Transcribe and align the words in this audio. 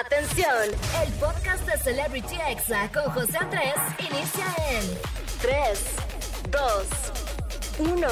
Atención, 0.00 0.70
el 1.04 1.12
podcast 1.14 1.66
de 1.66 1.76
Celebrity 1.76 2.36
Exa 2.48 2.90
con 2.92 3.12
José 3.12 3.36
Andrés 3.36 3.74
inicia 3.98 4.46
en 4.70 4.98
3, 5.42 5.84
2, 6.50 7.90
1. 7.90 8.08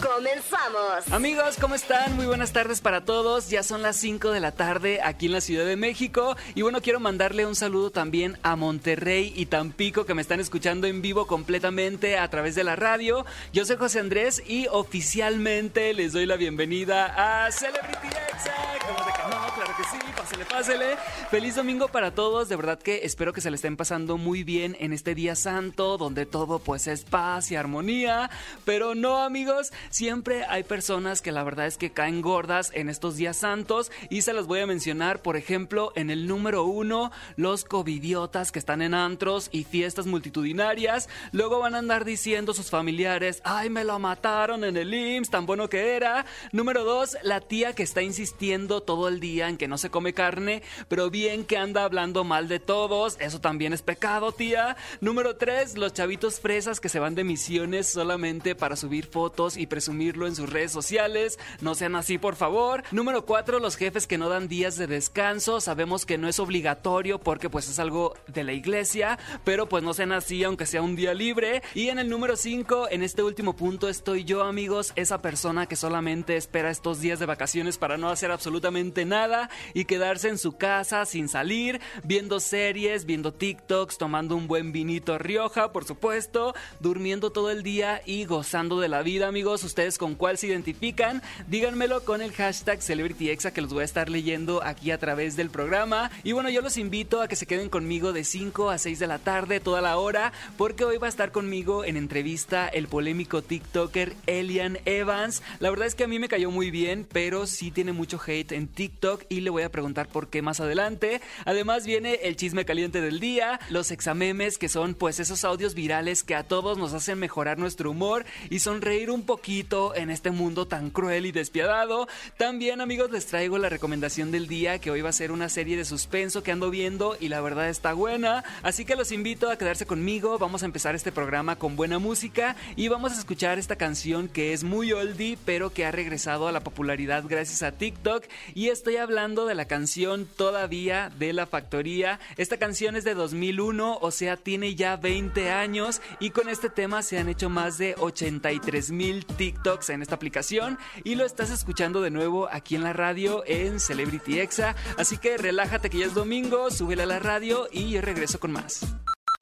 Comenzamos. 0.00 1.12
Amigos, 1.12 1.56
¿cómo 1.60 1.74
están? 1.74 2.16
Muy 2.16 2.24
buenas 2.24 2.52
tardes 2.52 2.80
para 2.80 3.04
todos. 3.04 3.50
Ya 3.50 3.62
son 3.62 3.82
las 3.82 3.96
5 3.96 4.30
de 4.30 4.40
la 4.40 4.52
tarde 4.52 5.00
aquí 5.04 5.26
en 5.26 5.32
la 5.32 5.42
Ciudad 5.42 5.66
de 5.66 5.76
México. 5.76 6.36
Y 6.54 6.62
bueno, 6.62 6.80
quiero 6.80 7.00
mandarle 7.00 7.44
un 7.44 7.54
saludo 7.54 7.90
también 7.90 8.38
a 8.42 8.56
Monterrey 8.56 9.30
y 9.36 9.44
Tampico 9.44 10.06
que 10.06 10.14
me 10.14 10.22
están 10.22 10.40
escuchando 10.40 10.86
en 10.86 11.02
vivo 11.02 11.26
completamente 11.26 12.16
a 12.16 12.30
través 12.30 12.54
de 12.54 12.64
la 12.64 12.76
radio. 12.76 13.26
Yo 13.52 13.66
soy 13.66 13.76
José 13.76 14.00
Andrés 14.00 14.42
y 14.46 14.68
oficialmente 14.68 15.92
les 15.92 16.14
doy 16.14 16.24
la 16.24 16.36
bienvenida 16.36 17.44
a 17.44 17.52
Celebrity 17.52 18.08
Exa. 18.32 18.54
¿Cómo 18.86 19.28
no? 19.28 19.49
Que 19.76 19.84
sí, 19.84 19.98
pásele, 20.16 20.44
pásele. 20.46 20.96
Feliz 21.30 21.54
domingo 21.54 21.86
para 21.86 22.12
todos. 22.12 22.48
De 22.48 22.56
verdad 22.56 22.80
que 22.80 23.04
espero 23.04 23.32
que 23.32 23.40
se 23.40 23.50
le 23.50 23.54
estén 23.54 23.76
pasando 23.76 24.16
muy 24.16 24.42
bien 24.42 24.76
en 24.80 24.92
este 24.92 25.14
día 25.14 25.36
santo 25.36 25.96
donde 25.96 26.26
todo 26.26 26.58
pues 26.58 26.88
es 26.88 27.04
paz 27.04 27.52
y 27.52 27.56
armonía. 27.56 28.30
Pero 28.64 28.96
no, 28.96 29.22
amigos. 29.22 29.72
Siempre 29.90 30.44
hay 30.44 30.64
personas 30.64 31.22
que 31.22 31.30
la 31.30 31.44
verdad 31.44 31.66
es 31.66 31.76
que 31.76 31.92
caen 31.92 32.20
gordas 32.20 32.72
en 32.74 32.88
estos 32.88 33.16
días 33.16 33.36
santos 33.36 33.92
y 34.08 34.22
se 34.22 34.32
las 34.32 34.48
voy 34.48 34.58
a 34.58 34.66
mencionar, 34.66 35.22
por 35.22 35.36
ejemplo, 35.36 35.92
en 35.94 36.10
el 36.10 36.26
número 36.26 36.64
uno, 36.64 37.12
los 37.36 37.64
covidiotas 37.64 38.50
que 38.50 38.58
están 38.58 38.82
en 38.82 38.92
antros 38.92 39.50
y 39.52 39.62
fiestas 39.62 40.06
multitudinarias. 40.06 41.08
Luego 41.30 41.60
van 41.60 41.76
a 41.76 41.78
andar 41.78 42.04
diciendo 42.04 42.54
sus 42.54 42.70
familiares, 42.70 43.40
ay, 43.44 43.70
me 43.70 43.84
lo 43.84 44.00
mataron 44.00 44.64
en 44.64 44.76
el 44.76 44.92
IMSS, 44.92 45.30
tan 45.30 45.46
bueno 45.46 45.68
que 45.68 45.94
era. 45.94 46.26
Número 46.50 46.82
dos, 46.82 47.16
la 47.22 47.40
tía 47.40 47.72
que 47.72 47.84
está 47.84 48.02
insistiendo 48.02 48.82
todo 48.82 49.06
el 49.06 49.20
día 49.20 49.48
en 49.48 49.59
que 49.60 49.68
no 49.68 49.76
se 49.76 49.90
come 49.90 50.14
carne, 50.14 50.62
pero 50.88 51.10
bien 51.10 51.44
que 51.44 51.58
anda 51.58 51.84
hablando 51.84 52.24
mal 52.24 52.48
de 52.48 52.60
todos. 52.60 53.18
Eso 53.20 53.42
también 53.42 53.74
es 53.74 53.82
pecado, 53.82 54.32
tía. 54.32 54.74
Número 55.02 55.36
tres, 55.36 55.76
los 55.76 55.92
chavitos 55.92 56.40
fresas 56.40 56.80
que 56.80 56.88
se 56.88 56.98
van 56.98 57.14
de 57.14 57.24
misiones 57.24 57.86
solamente 57.86 58.54
para 58.54 58.74
subir 58.74 59.04
fotos 59.04 59.58
y 59.58 59.66
presumirlo 59.66 60.26
en 60.26 60.34
sus 60.34 60.48
redes 60.48 60.72
sociales. 60.72 61.38
No 61.60 61.74
sean 61.74 61.94
así, 61.94 62.16
por 62.16 62.36
favor. 62.36 62.84
Número 62.90 63.26
4, 63.26 63.60
los 63.60 63.76
jefes 63.76 64.06
que 64.06 64.16
no 64.16 64.30
dan 64.30 64.48
días 64.48 64.78
de 64.78 64.86
descanso. 64.86 65.60
Sabemos 65.60 66.06
que 66.06 66.16
no 66.16 66.26
es 66.26 66.40
obligatorio 66.40 67.18
porque 67.18 67.50
pues 67.50 67.68
es 67.68 67.78
algo 67.78 68.14
de 68.28 68.44
la 68.44 68.54
iglesia, 68.54 69.18
pero 69.44 69.68
pues 69.68 69.84
no 69.84 69.92
sean 69.92 70.12
así 70.12 70.42
aunque 70.42 70.64
sea 70.64 70.80
un 70.80 70.96
día 70.96 71.12
libre. 71.12 71.62
Y 71.74 71.90
en 71.90 71.98
el 71.98 72.08
número 72.08 72.36
5, 72.36 72.88
en 72.90 73.02
este 73.02 73.22
último 73.22 73.56
punto 73.56 73.90
estoy 73.90 74.24
yo, 74.24 74.42
amigos, 74.42 74.94
esa 74.96 75.20
persona 75.20 75.66
que 75.66 75.76
solamente 75.76 76.38
espera 76.38 76.70
estos 76.70 77.02
días 77.02 77.18
de 77.18 77.26
vacaciones 77.26 77.76
para 77.76 77.98
no 77.98 78.08
hacer 78.08 78.30
absolutamente 78.30 79.04
nada 79.04 79.49
y 79.74 79.84
quedarse 79.84 80.28
en 80.28 80.38
su 80.38 80.56
casa 80.56 81.04
sin 81.04 81.28
salir, 81.28 81.80
viendo 82.04 82.40
series, 82.40 83.04
viendo 83.04 83.32
TikToks, 83.32 83.98
tomando 83.98 84.36
un 84.36 84.46
buen 84.46 84.72
vinito 84.72 85.18
Rioja, 85.18 85.72
por 85.72 85.84
supuesto, 85.84 86.54
durmiendo 86.80 87.30
todo 87.30 87.50
el 87.50 87.62
día 87.62 88.02
y 88.04 88.24
gozando 88.24 88.80
de 88.80 88.88
la 88.88 89.02
vida, 89.02 89.28
amigos 89.28 89.64
ustedes 89.64 89.98
con 89.98 90.14
cuál 90.14 90.38
se 90.38 90.48
identifican. 90.48 91.22
Díganmelo 91.48 92.04
con 92.04 92.22
el 92.22 92.32
hashtag 92.32 92.82
CelebrityExa 92.82 93.52
que 93.52 93.60
los 93.60 93.72
voy 93.72 93.82
a 93.82 93.84
estar 93.84 94.08
leyendo 94.08 94.62
aquí 94.62 94.90
a 94.90 94.98
través 94.98 95.36
del 95.36 95.50
programa. 95.50 96.10
Y 96.24 96.32
bueno, 96.32 96.50
yo 96.50 96.60
los 96.60 96.76
invito 96.76 97.20
a 97.20 97.28
que 97.28 97.36
se 97.36 97.46
queden 97.46 97.68
conmigo 97.68 98.12
de 98.12 98.24
5 98.24 98.70
a 98.70 98.78
6 98.78 98.98
de 98.98 99.06
la 99.06 99.18
tarde, 99.18 99.60
toda 99.60 99.80
la 99.80 99.96
hora, 99.98 100.32
porque 100.56 100.84
hoy 100.84 100.98
va 100.98 101.06
a 101.06 101.10
estar 101.10 101.32
conmigo 101.32 101.84
en 101.84 101.96
entrevista 101.96 102.68
el 102.68 102.88
polémico 102.88 103.42
TikToker 103.42 104.14
Elian 104.26 104.78
Evans. 104.84 105.42
La 105.58 105.70
verdad 105.70 105.86
es 105.86 105.94
que 105.94 106.04
a 106.04 106.08
mí 106.08 106.18
me 106.18 106.28
cayó 106.28 106.50
muy 106.50 106.70
bien, 106.70 107.06
pero 107.10 107.46
sí 107.46 107.70
tiene 107.70 107.92
mucho 107.92 108.20
hate 108.24 108.52
en 108.52 108.68
TikTok 108.68 109.24
y 109.28 109.39
le 109.40 109.50
voy 109.50 109.62
a 109.62 109.70
preguntar 109.70 110.08
por 110.08 110.28
qué 110.28 110.42
más 110.42 110.60
adelante. 110.60 111.20
Además 111.44 111.86
viene 111.86 112.20
el 112.22 112.36
chisme 112.36 112.64
caliente 112.64 113.00
del 113.00 113.20
día, 113.20 113.60
los 113.70 113.90
examemes 113.90 114.58
que 114.58 114.68
son 114.68 114.94
pues 114.94 115.20
esos 115.20 115.44
audios 115.44 115.74
virales 115.74 116.22
que 116.22 116.34
a 116.34 116.44
todos 116.44 116.78
nos 116.78 116.94
hacen 116.94 117.18
mejorar 117.18 117.58
nuestro 117.58 117.90
humor 117.90 118.24
y 118.48 118.60
sonreír 118.60 119.10
un 119.10 119.22
poquito 119.22 119.94
en 119.94 120.10
este 120.10 120.30
mundo 120.30 120.66
tan 120.66 120.90
cruel 120.90 121.26
y 121.26 121.32
despiadado. 121.32 122.08
También 122.36 122.80
amigos 122.80 123.10
les 123.10 123.26
traigo 123.26 123.58
la 123.58 123.68
recomendación 123.68 124.30
del 124.30 124.46
día 124.46 124.78
que 124.78 124.90
hoy 124.90 125.00
va 125.00 125.10
a 125.10 125.12
ser 125.12 125.32
una 125.32 125.48
serie 125.48 125.76
de 125.76 125.84
suspenso 125.84 126.42
que 126.42 126.52
ando 126.52 126.70
viendo 126.70 127.16
y 127.20 127.28
la 127.28 127.40
verdad 127.40 127.68
está 127.68 127.92
buena. 127.92 128.44
Así 128.62 128.84
que 128.84 128.96
los 128.96 129.12
invito 129.12 129.50
a 129.50 129.56
quedarse 129.56 129.86
conmigo. 129.86 130.38
Vamos 130.38 130.62
a 130.62 130.66
empezar 130.66 130.94
este 130.94 131.12
programa 131.12 131.56
con 131.56 131.76
buena 131.76 131.98
música 131.98 132.56
y 132.76 132.88
vamos 132.88 133.12
a 133.12 133.18
escuchar 133.18 133.58
esta 133.58 133.76
canción 133.76 134.28
que 134.28 134.52
es 134.52 134.64
muy 134.64 134.92
oldie 134.92 135.38
pero 135.44 135.70
que 135.70 135.84
ha 135.84 135.90
regresado 135.90 136.48
a 136.48 136.52
la 136.52 136.60
popularidad 136.60 137.24
gracias 137.28 137.62
a 137.62 137.72
TikTok. 137.72 138.24
Y 138.54 138.68
estoy 138.68 138.96
hablando 138.96 139.29
de 139.34 139.54
la 139.54 139.66
canción 139.66 140.26
Todavía 140.26 141.10
de 141.18 141.32
la 141.32 141.46
Factoría. 141.46 142.18
Esta 142.36 142.58
canción 142.58 142.96
es 142.96 143.04
de 143.04 143.14
2001, 143.14 143.98
o 144.00 144.10
sea, 144.10 144.36
tiene 144.36 144.74
ya 144.74 144.96
20 144.96 145.50
años 145.50 146.02
y 146.18 146.30
con 146.30 146.48
este 146.48 146.68
tema 146.68 147.02
se 147.02 147.18
han 147.18 147.28
hecho 147.28 147.48
más 147.48 147.78
de 147.78 147.94
83 147.96 148.90
mil 148.90 149.24
TikToks 149.24 149.90
en 149.90 150.02
esta 150.02 150.16
aplicación 150.16 150.78
y 151.04 151.14
lo 151.14 151.24
estás 151.24 151.50
escuchando 151.50 152.02
de 152.02 152.10
nuevo 152.10 152.48
aquí 152.50 152.74
en 152.74 152.82
la 152.82 152.92
radio 152.92 153.44
en 153.46 153.78
Celebrity 153.78 154.40
Exa. 154.40 154.74
Así 154.98 155.16
que 155.16 155.38
relájate 155.38 155.90
que 155.90 155.98
ya 155.98 156.06
es 156.06 156.14
domingo, 156.14 156.70
súbele 156.70 157.04
a 157.04 157.06
la 157.06 157.20
radio 157.20 157.68
y 157.70 158.00
regreso 158.00 158.40
con 158.40 158.50
más. 158.50 158.84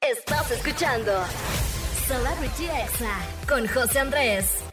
Estás 0.02 0.50
escuchando 0.50 1.12
Celebrity 2.06 2.66
Exa 2.66 3.16
con 3.48 3.66
José 3.66 4.00
Andrés. 4.00 4.64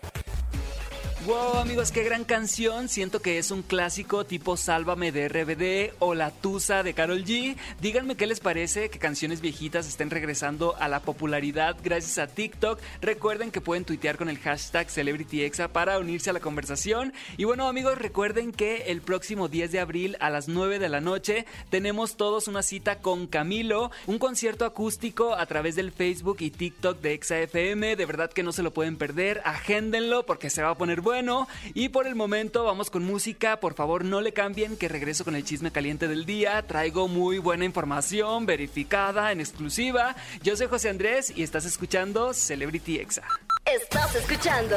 Wow, 1.26 1.58
amigos, 1.58 1.92
qué 1.92 2.04
gran 2.04 2.24
canción. 2.24 2.88
Siento 2.88 3.20
que 3.20 3.40
es 3.40 3.50
un 3.50 3.64
clásico 3.64 4.28
tipo 4.28 4.58
Sálvame 4.58 5.12
de 5.12 5.28
RBD 5.28 5.96
o 5.98 6.14
La 6.14 6.30
Tusa 6.30 6.84
de 6.84 6.94
Carol 6.94 7.26
G. 7.26 7.56
Díganme 7.82 8.16
qué 8.16 8.28
les 8.28 8.40
parece 8.40 8.92
que 8.92 9.00
canciones 9.00 9.42
viejitas 9.42 9.88
estén 9.88 10.12
regresando 10.12 10.76
a 10.78 10.88
la 10.88 11.00
popularidad 11.00 11.78
gracias 11.84 12.20
a 12.20 12.28
TikTok. 12.28 12.80
Recuerden 13.02 13.50
que 13.50 13.60
pueden 13.60 13.86
tuitear 13.86 14.18
con 14.18 14.30
el 14.30 14.38
hashtag 14.38 14.92
CelebrityExa 14.92 15.70
para 15.70 15.98
unirse 15.98 16.30
a 16.30 16.34
la 16.34 16.42
conversación. 16.42 17.12
Y 17.38 17.46
bueno, 17.46 17.68
amigos, 17.68 17.98
recuerden 17.98 18.52
que 18.52 18.92
el 18.92 19.02
próximo 19.02 19.48
10 19.48 19.72
de 19.72 19.80
abril 19.80 20.18
a 20.20 20.30
las 20.30 20.48
9 20.48 20.78
de 20.78 20.90
la 20.90 21.02
noche 21.02 21.48
tenemos 21.72 22.18
todos 22.18 22.48
una 22.48 22.62
cita 22.62 23.00
con 23.00 23.26
Camilo, 23.26 23.90
un 24.06 24.20
concierto 24.20 24.64
acústico 24.64 25.34
a 25.34 25.48
través 25.48 25.76
del 25.76 25.92
Facebook 25.92 26.38
y 26.42 26.52
TikTok 26.52 27.02
de 27.02 27.14
ExaFM. 27.16 27.96
De 27.96 28.06
verdad 28.06 28.32
que 28.32 28.44
no 28.44 28.52
se 28.52 28.62
lo 28.62 28.76
pueden 28.76 28.98
perder. 28.98 29.42
Agéndenlo 29.44 30.24
porque 30.28 30.52
se 30.52 30.62
va 30.62 30.70
a 30.70 30.78
poner 30.78 31.02
bueno 31.02 31.15
bueno. 31.16 31.48
Y 31.74 31.90
por 31.90 32.08
el 32.08 32.16
momento 32.16 32.66
vamos 32.66 32.90
con 32.90 33.06
música. 33.06 33.62
Por 33.62 33.74
favor, 33.74 34.04
no 34.04 34.20
le 34.20 34.34
cambien 34.34 34.76
que 34.76 34.90
regreso 34.90 35.24
con 35.24 35.36
el 35.36 35.46
chisme 35.46 35.72
caliente 35.72 36.10
del 36.10 36.26
día. 36.26 36.62
Traigo 36.68 37.08
muy 37.08 37.38
buena 37.38 37.64
información, 37.64 38.46
verificada, 38.46 39.32
en 39.32 39.40
exclusiva. 39.40 40.18
Yo 40.44 40.58
soy 40.58 40.68
José 40.68 40.90
Andrés 40.90 41.32
y 41.34 41.44
estás 41.44 41.64
escuchando 41.64 42.34
Celebrity 42.34 43.00
Exa. 43.00 43.24
Estás 43.66 44.14
escuchando 44.16 44.76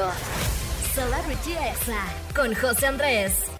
Celebrity 0.95 1.53
Exa 1.55 2.07
con 2.37 2.55
José 2.55 2.87
Andrés. 2.87 3.58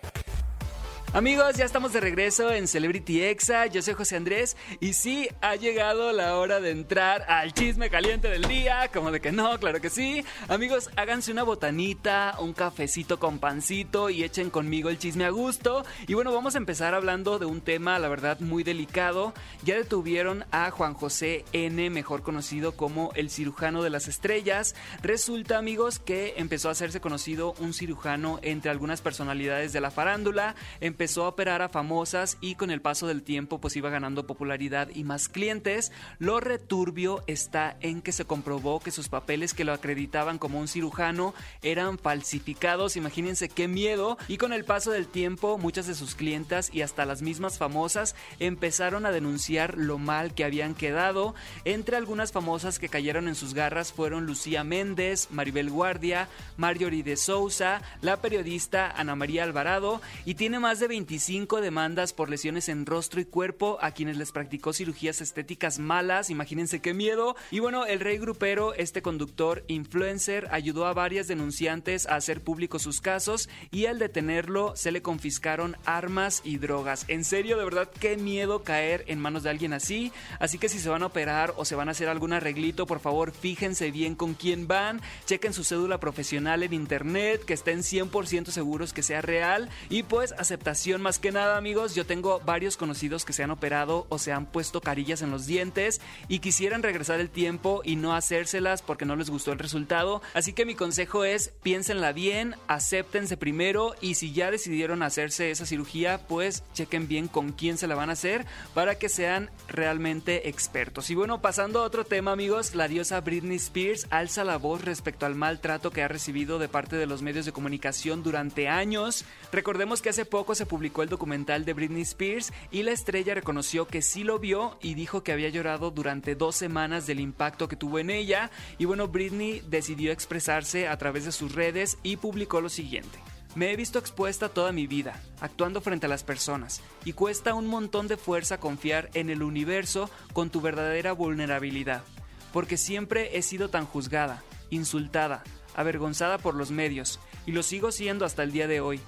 Amigos, 1.15 1.57
ya 1.57 1.65
estamos 1.65 1.95
de 1.95 2.01
regreso 2.01 2.53
en 2.53 2.69
Celebrity 2.69 3.23
Exa. 3.23 3.65
Yo 3.65 3.81
soy 3.81 3.95
José 3.95 4.17
Andrés 4.17 4.59
y 4.79 4.93
sí, 4.93 5.27
ha 5.41 5.57
llegado 5.57 6.13
la 6.13 6.37
hora 6.37 6.61
de 6.61 6.71
entrar 6.71 7.23
al 7.29 7.55
chisme 7.55 7.89
caliente 7.89 8.29
del 8.29 8.43
día. 8.43 8.91
Como 8.93 9.11
de 9.11 9.19
que 9.19 9.33
no, 9.33 9.59
claro 9.59 9.81
que 9.81 9.89
sí. 9.89 10.23
Amigos, 10.49 10.91
háganse 10.97 11.33
una 11.33 11.45
botanita, 11.45 12.37
un 12.41 12.53
cafecito 12.53 13.19
con 13.19 13.39
pancito 13.39 14.11
y 14.11 14.23
echen 14.23 14.51
conmigo 14.51 14.91
el 14.91 14.99
chisme 14.99 15.25
a 15.25 15.31
gusto. 15.31 15.83
Y 16.07 16.13
bueno, 16.13 16.31
vamos 16.31 16.57
a 16.57 16.59
empezar 16.59 16.93
hablando 16.93 17.39
de 17.39 17.47
un 17.47 17.63
tema, 17.63 17.99
la 17.99 18.09
verdad, 18.09 18.39
muy 18.41 18.63
delicado. 18.63 19.33
Ya 19.65 19.77
detuvieron 19.77 20.45
a 20.51 20.71
Juan 20.71 20.93
José 20.93 21.47
N., 21.55 21.89
mejor 21.89 22.23
conocido 22.23 22.73
como 22.73 23.13
el 23.15 23.31
cirujano 23.31 23.83
de 23.83 23.89
las 23.89 24.09
estrellas. 24.09 24.75
Resulta, 25.03 25.57
amigos, 25.57 26.01
que 26.01 26.35
empezó 26.37 26.69
a 26.69 26.73
hacerse 26.73 27.01
conocido 27.01 27.55
un 27.61 27.73
cirujano 27.73 28.41
entre 28.43 28.71
algunas 28.71 29.01
personalidades 29.01 29.73
de 29.73 29.81
la 29.81 29.91
farándula 29.91 30.55
empezó 30.99 31.27
a 31.27 31.29
operar 31.29 31.63
a 31.63 31.69
famosas 31.69 32.39
y 32.41 32.57
con 32.57 32.73
el 32.73 32.81
paso 32.81 33.07
del 33.07 33.23
tiempo 33.23 33.61
pues 33.61 33.77
iba 33.77 33.89
ganando 33.89 34.27
popularidad 34.27 34.89
y 34.93 35.05
más 35.05 35.29
clientes. 35.29 35.93
Lo 36.19 36.41
returbio 36.41 37.23
está 37.29 37.77
en 37.79 38.03
que 38.03 38.11
se 38.11 38.25
comprobó 38.25 38.81
que 38.81 38.91
sus 38.91 39.09
papeles 39.09 39.55
que 39.55 39.63
lo 39.63 39.73
acreditaban 39.73 40.39
como 40.39 40.59
un 40.59 40.67
cirujano 40.67 41.35
eran 41.63 41.99
falsificados. 41.99 42.97
Imagínense 42.97 43.49
qué 43.49 43.69
miedo. 43.69 44.19
Y 44.27 44.39
con 44.39 44.53
el 44.53 44.65
paso 44.65 44.91
del 44.91 45.07
tiempo 45.07 45.57
muchas 45.57 45.87
de 45.87 45.95
sus 45.95 46.17
clientas 46.17 46.69
y 46.75 46.83
hasta 46.83 47.07
las 47.07 47.23
mismas 47.23 47.59
famosas 47.59 48.17
empezaron 48.41 49.07
a 49.07 49.13
denunciar 49.13 49.79
lo 49.79 49.99
mal 49.99 50.35
que 50.35 50.43
habían 50.43 50.75
quedado. 50.75 51.37
Entre 51.65 51.97
algunas 51.97 52.33
famosas 52.33 52.81
que 52.81 52.89
cayeron 52.89 53.29
en 53.29 53.37
sus 53.37 53.55
garras 53.55 53.93
fueron 53.93 54.27
Lucía 54.27 54.65
Méndez, 54.65 55.29
Maribel 55.31 55.71
Guardia, 55.71 56.27
Marjorie 56.57 57.05
de 57.05 57.17
Sousa, 57.17 57.83
la 58.03 58.17
periodista 58.17 58.91
Ana 58.91 59.15
María 59.15 59.45
Alvarado 59.45 60.01
y 60.25 60.35
tiene 60.35 60.59
más 60.59 60.81
de 60.81 60.88
de 60.89 60.95
25 60.95 61.61
demandas 61.61 62.15
por 62.15 62.31
lesiones 62.31 62.69
en 62.71 62.87
rostro 62.87 63.21
y 63.21 63.27
cuerpo 63.27 63.79
a 63.83 63.93
quienes 63.93 64.17
les 64.17 64.33
practicó 64.33 64.73
cirugías 64.73 65.21
estéticas 65.21 65.79
malas, 65.79 66.31
imagínense 66.31 66.81
qué 66.81 66.95
miedo. 66.95 67.37
Y 67.51 67.59
bueno, 67.59 67.85
el 67.85 68.01
rey 68.01 68.17
grupero, 68.17 68.73
este 68.75 69.03
conductor 69.03 69.65
influencer, 69.69 70.49
ayudó 70.51 70.87
a 70.87 70.95
varias 70.95 71.29
denunciantes 71.29 72.07
a 72.07 72.17
hacer 72.17 72.41
públicos 72.41 72.83
sus 72.83 73.01
casos 73.03 73.51
y 73.71 73.85
al 73.85 73.99
detenerlo 73.99 74.75
se 74.77 74.91
le 74.91 75.03
confiscaron 75.03 75.77
armas 75.85 76.41
y 76.43 76.57
drogas. 76.57 77.05
En 77.09 77.23
serio, 77.23 77.59
de 77.59 77.65
verdad, 77.65 77.91
qué 78.01 78.17
miedo 78.17 78.65
caer 78.65 79.05
en 79.09 79.21
manos 79.21 79.43
de 79.43 79.51
alguien 79.51 79.75
así. 79.75 80.11
Así 80.41 80.59
que 80.59 80.71
si 80.71 80.79
se 80.79 80.89
van 80.89 81.03
a 81.03 81.07
operar 81.07 81.53
o 81.59 81.67
se 81.67 81.75
van 81.77 81.89
a 81.89 81.93
hacer 81.93 82.09
algún 82.09 82.33
arreglito, 82.33 82.87
por 82.87 83.01
favor, 83.01 83.33
fíjense 83.33 83.91
bien 83.91 84.15
con 84.15 84.35
quién 84.35 84.67
van, 84.67 85.03
chequen 85.27 85.53
su 85.53 85.65
cédula 85.65 86.01
profesional 86.01 86.63
en 86.63 86.73
internet, 86.73 87.45
que 87.45 87.55
estén 87.55 87.81
100% 87.81 88.47
seguros 88.47 88.95
que 88.95 89.03
sea 89.03 89.21
real 89.21 89.69
y 89.91 90.03
pues 90.03 90.33
aceptación 90.33 90.78
más 90.87 91.19
que 91.19 91.33
nada, 91.33 91.57
amigos. 91.57 91.97
Yo 91.97 92.07
tengo 92.07 92.41
varios 92.47 92.77
conocidos 92.77 93.25
que 93.25 93.33
se 93.33 93.43
han 93.43 93.51
operado 93.51 94.07
o 94.11 94.19
se 94.19 94.33
han 94.33 94.47
puesto 94.47 94.81
carillas 94.81 95.23
en 95.23 95.31
los 95.33 95.45
dientes 95.45 96.01
y 96.29 96.39
quisieran 96.39 96.85
regresar 96.85 97.19
el 97.19 97.31
tiempo 97.31 97.83
y 97.85 97.97
no 97.97 98.15
hacérselas 98.15 98.81
porque 98.81 99.05
no 99.05 99.17
les 99.17 99.29
gustó 99.29 99.53
el 99.53 99.59
resultado. 99.59 100.23
Así 100.35 100.53
que 100.53 100.65
mi 100.65 100.77
consejo 100.77 101.25
es 101.25 101.53
piénsenla 101.63 102.13
bien, 102.13 102.55
acéptense 102.69 103.37
primero 103.37 103.97
y 104.01 104.15
si 104.15 104.33
ya 104.33 104.53
decidieron 104.53 105.03
hacerse 105.03 105.51
esa 105.51 105.67
cirugía, 105.67 106.27
pues 106.29 106.63
chequen 106.75 107.09
bien 107.09 107.27
con 107.27 107.51
quién 107.53 107.77
se 107.77 107.89
la 107.89 107.97
van 107.97 108.11
a 108.11 108.13
hacer 108.13 108.47
para 108.73 108.99
que 108.99 109.09
sean 109.09 109.51
realmente 109.67 110.49
expertos. 110.49 111.11
Y 111.11 111.17
bueno, 111.17 111.43
pasando 111.43 111.81
a 111.81 111.85
otro 111.85 112.05
tema, 112.05 112.31
amigos, 112.31 112.77
la 112.77 112.87
diosa 112.87 113.21
Britney 113.21 113.57
Spears 113.57 114.07
alza 114.11 114.45
la 114.45 114.59
voz 114.59 114.85
respecto 114.85 115.27
al 115.27 115.35
maltrato 115.35 115.91
que 115.91 116.05
ha 116.05 116.09
recibido 116.09 116.61
de 116.61 116.69
parte 116.69 116.95
de 116.95 117.07
los 117.07 117.21
medios 117.21 117.47
de 117.47 117.53
comunicación 117.53 118.23
durante 118.23 118.69
años. 118.69 119.25
Recordemos 119.51 120.01
que 120.01 120.11
hace 120.11 120.25
poco 120.25 120.55
se 120.55 120.68
publicó 120.69 121.03
el 121.03 121.09
documental 121.09 121.65
de 121.65 121.73
Britney 121.73 122.03
Spears 122.03 122.53
y 122.71 122.83
la 122.85 122.93
estrella 122.93 123.35
reconoció 123.35 123.87
que 123.87 124.03
sí 124.03 124.23
lo 124.23 124.39
vio 124.39 124.79
y 124.81 124.95
dijo 124.95 125.25
que 125.25 125.33
había 125.33 125.49
llorado 125.49 125.91
durante 125.91 126.35
dos 126.35 126.55
semanas 126.55 127.07
del 127.07 127.19
impacto 127.21 127.67
que 127.67 127.77
tuvo 127.77 127.99
en 127.99 128.11
ella. 128.11 128.51
Y 128.79 128.85
bueno, 128.85 129.09
Britney 129.09 129.63
decidió 129.69 130.13
expresarse 130.13 130.87
a 130.87 130.97
través 130.99 131.25
de 131.25 131.33
sus 131.33 131.55
redes 131.55 131.99
y 132.03 132.17
publicó 132.17 132.61
lo 132.61 132.69
siguiente. 132.69 133.19
Me 133.55 133.73
he 133.73 133.77
visto 133.77 133.99
expuesta 133.99 134.51
toda 134.51 134.73
mi 134.73 134.87
vida, 134.87 135.21
actuando 135.41 135.81
frente 135.81 136.07
a 136.07 136.09
las 136.09 136.23
personas, 136.23 136.83
y 137.05 137.15
cuesta 137.15 137.55
un 137.55 137.67
montón 137.67 138.07
de 138.07 138.17
fuerza 138.17 138.61
confiar 138.61 139.11
en 139.15 139.31
el 139.31 139.43
universo 139.43 140.11
con 140.33 140.51
tu 140.51 140.61
verdadera 140.61 141.13
vulnerabilidad, 141.13 142.05
porque 142.53 142.77
siempre 142.77 143.37
he 143.37 143.43
sido 143.43 143.71
tan 143.71 143.87
juzgada, 143.87 144.45
insultada, 144.71 145.43
avergonzada 145.75 146.39
por 146.39 146.55
los 146.55 146.71
medios, 146.71 147.19
y 147.47 147.53
lo 147.53 147.63
sigo 147.63 147.91
siendo 147.91 148.25
hasta 148.27 148.43
el 148.43 148.53
día 148.53 148.69
de 148.69 148.81
hoy. 148.81 149.01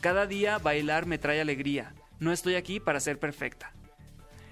Cada 0.00 0.26
día 0.26 0.56
bailar 0.56 1.04
me 1.04 1.18
trae 1.18 1.42
alegría, 1.42 1.92
no 2.20 2.32
estoy 2.32 2.54
aquí 2.54 2.80
para 2.80 3.00
ser 3.00 3.18
perfecta. 3.18 3.74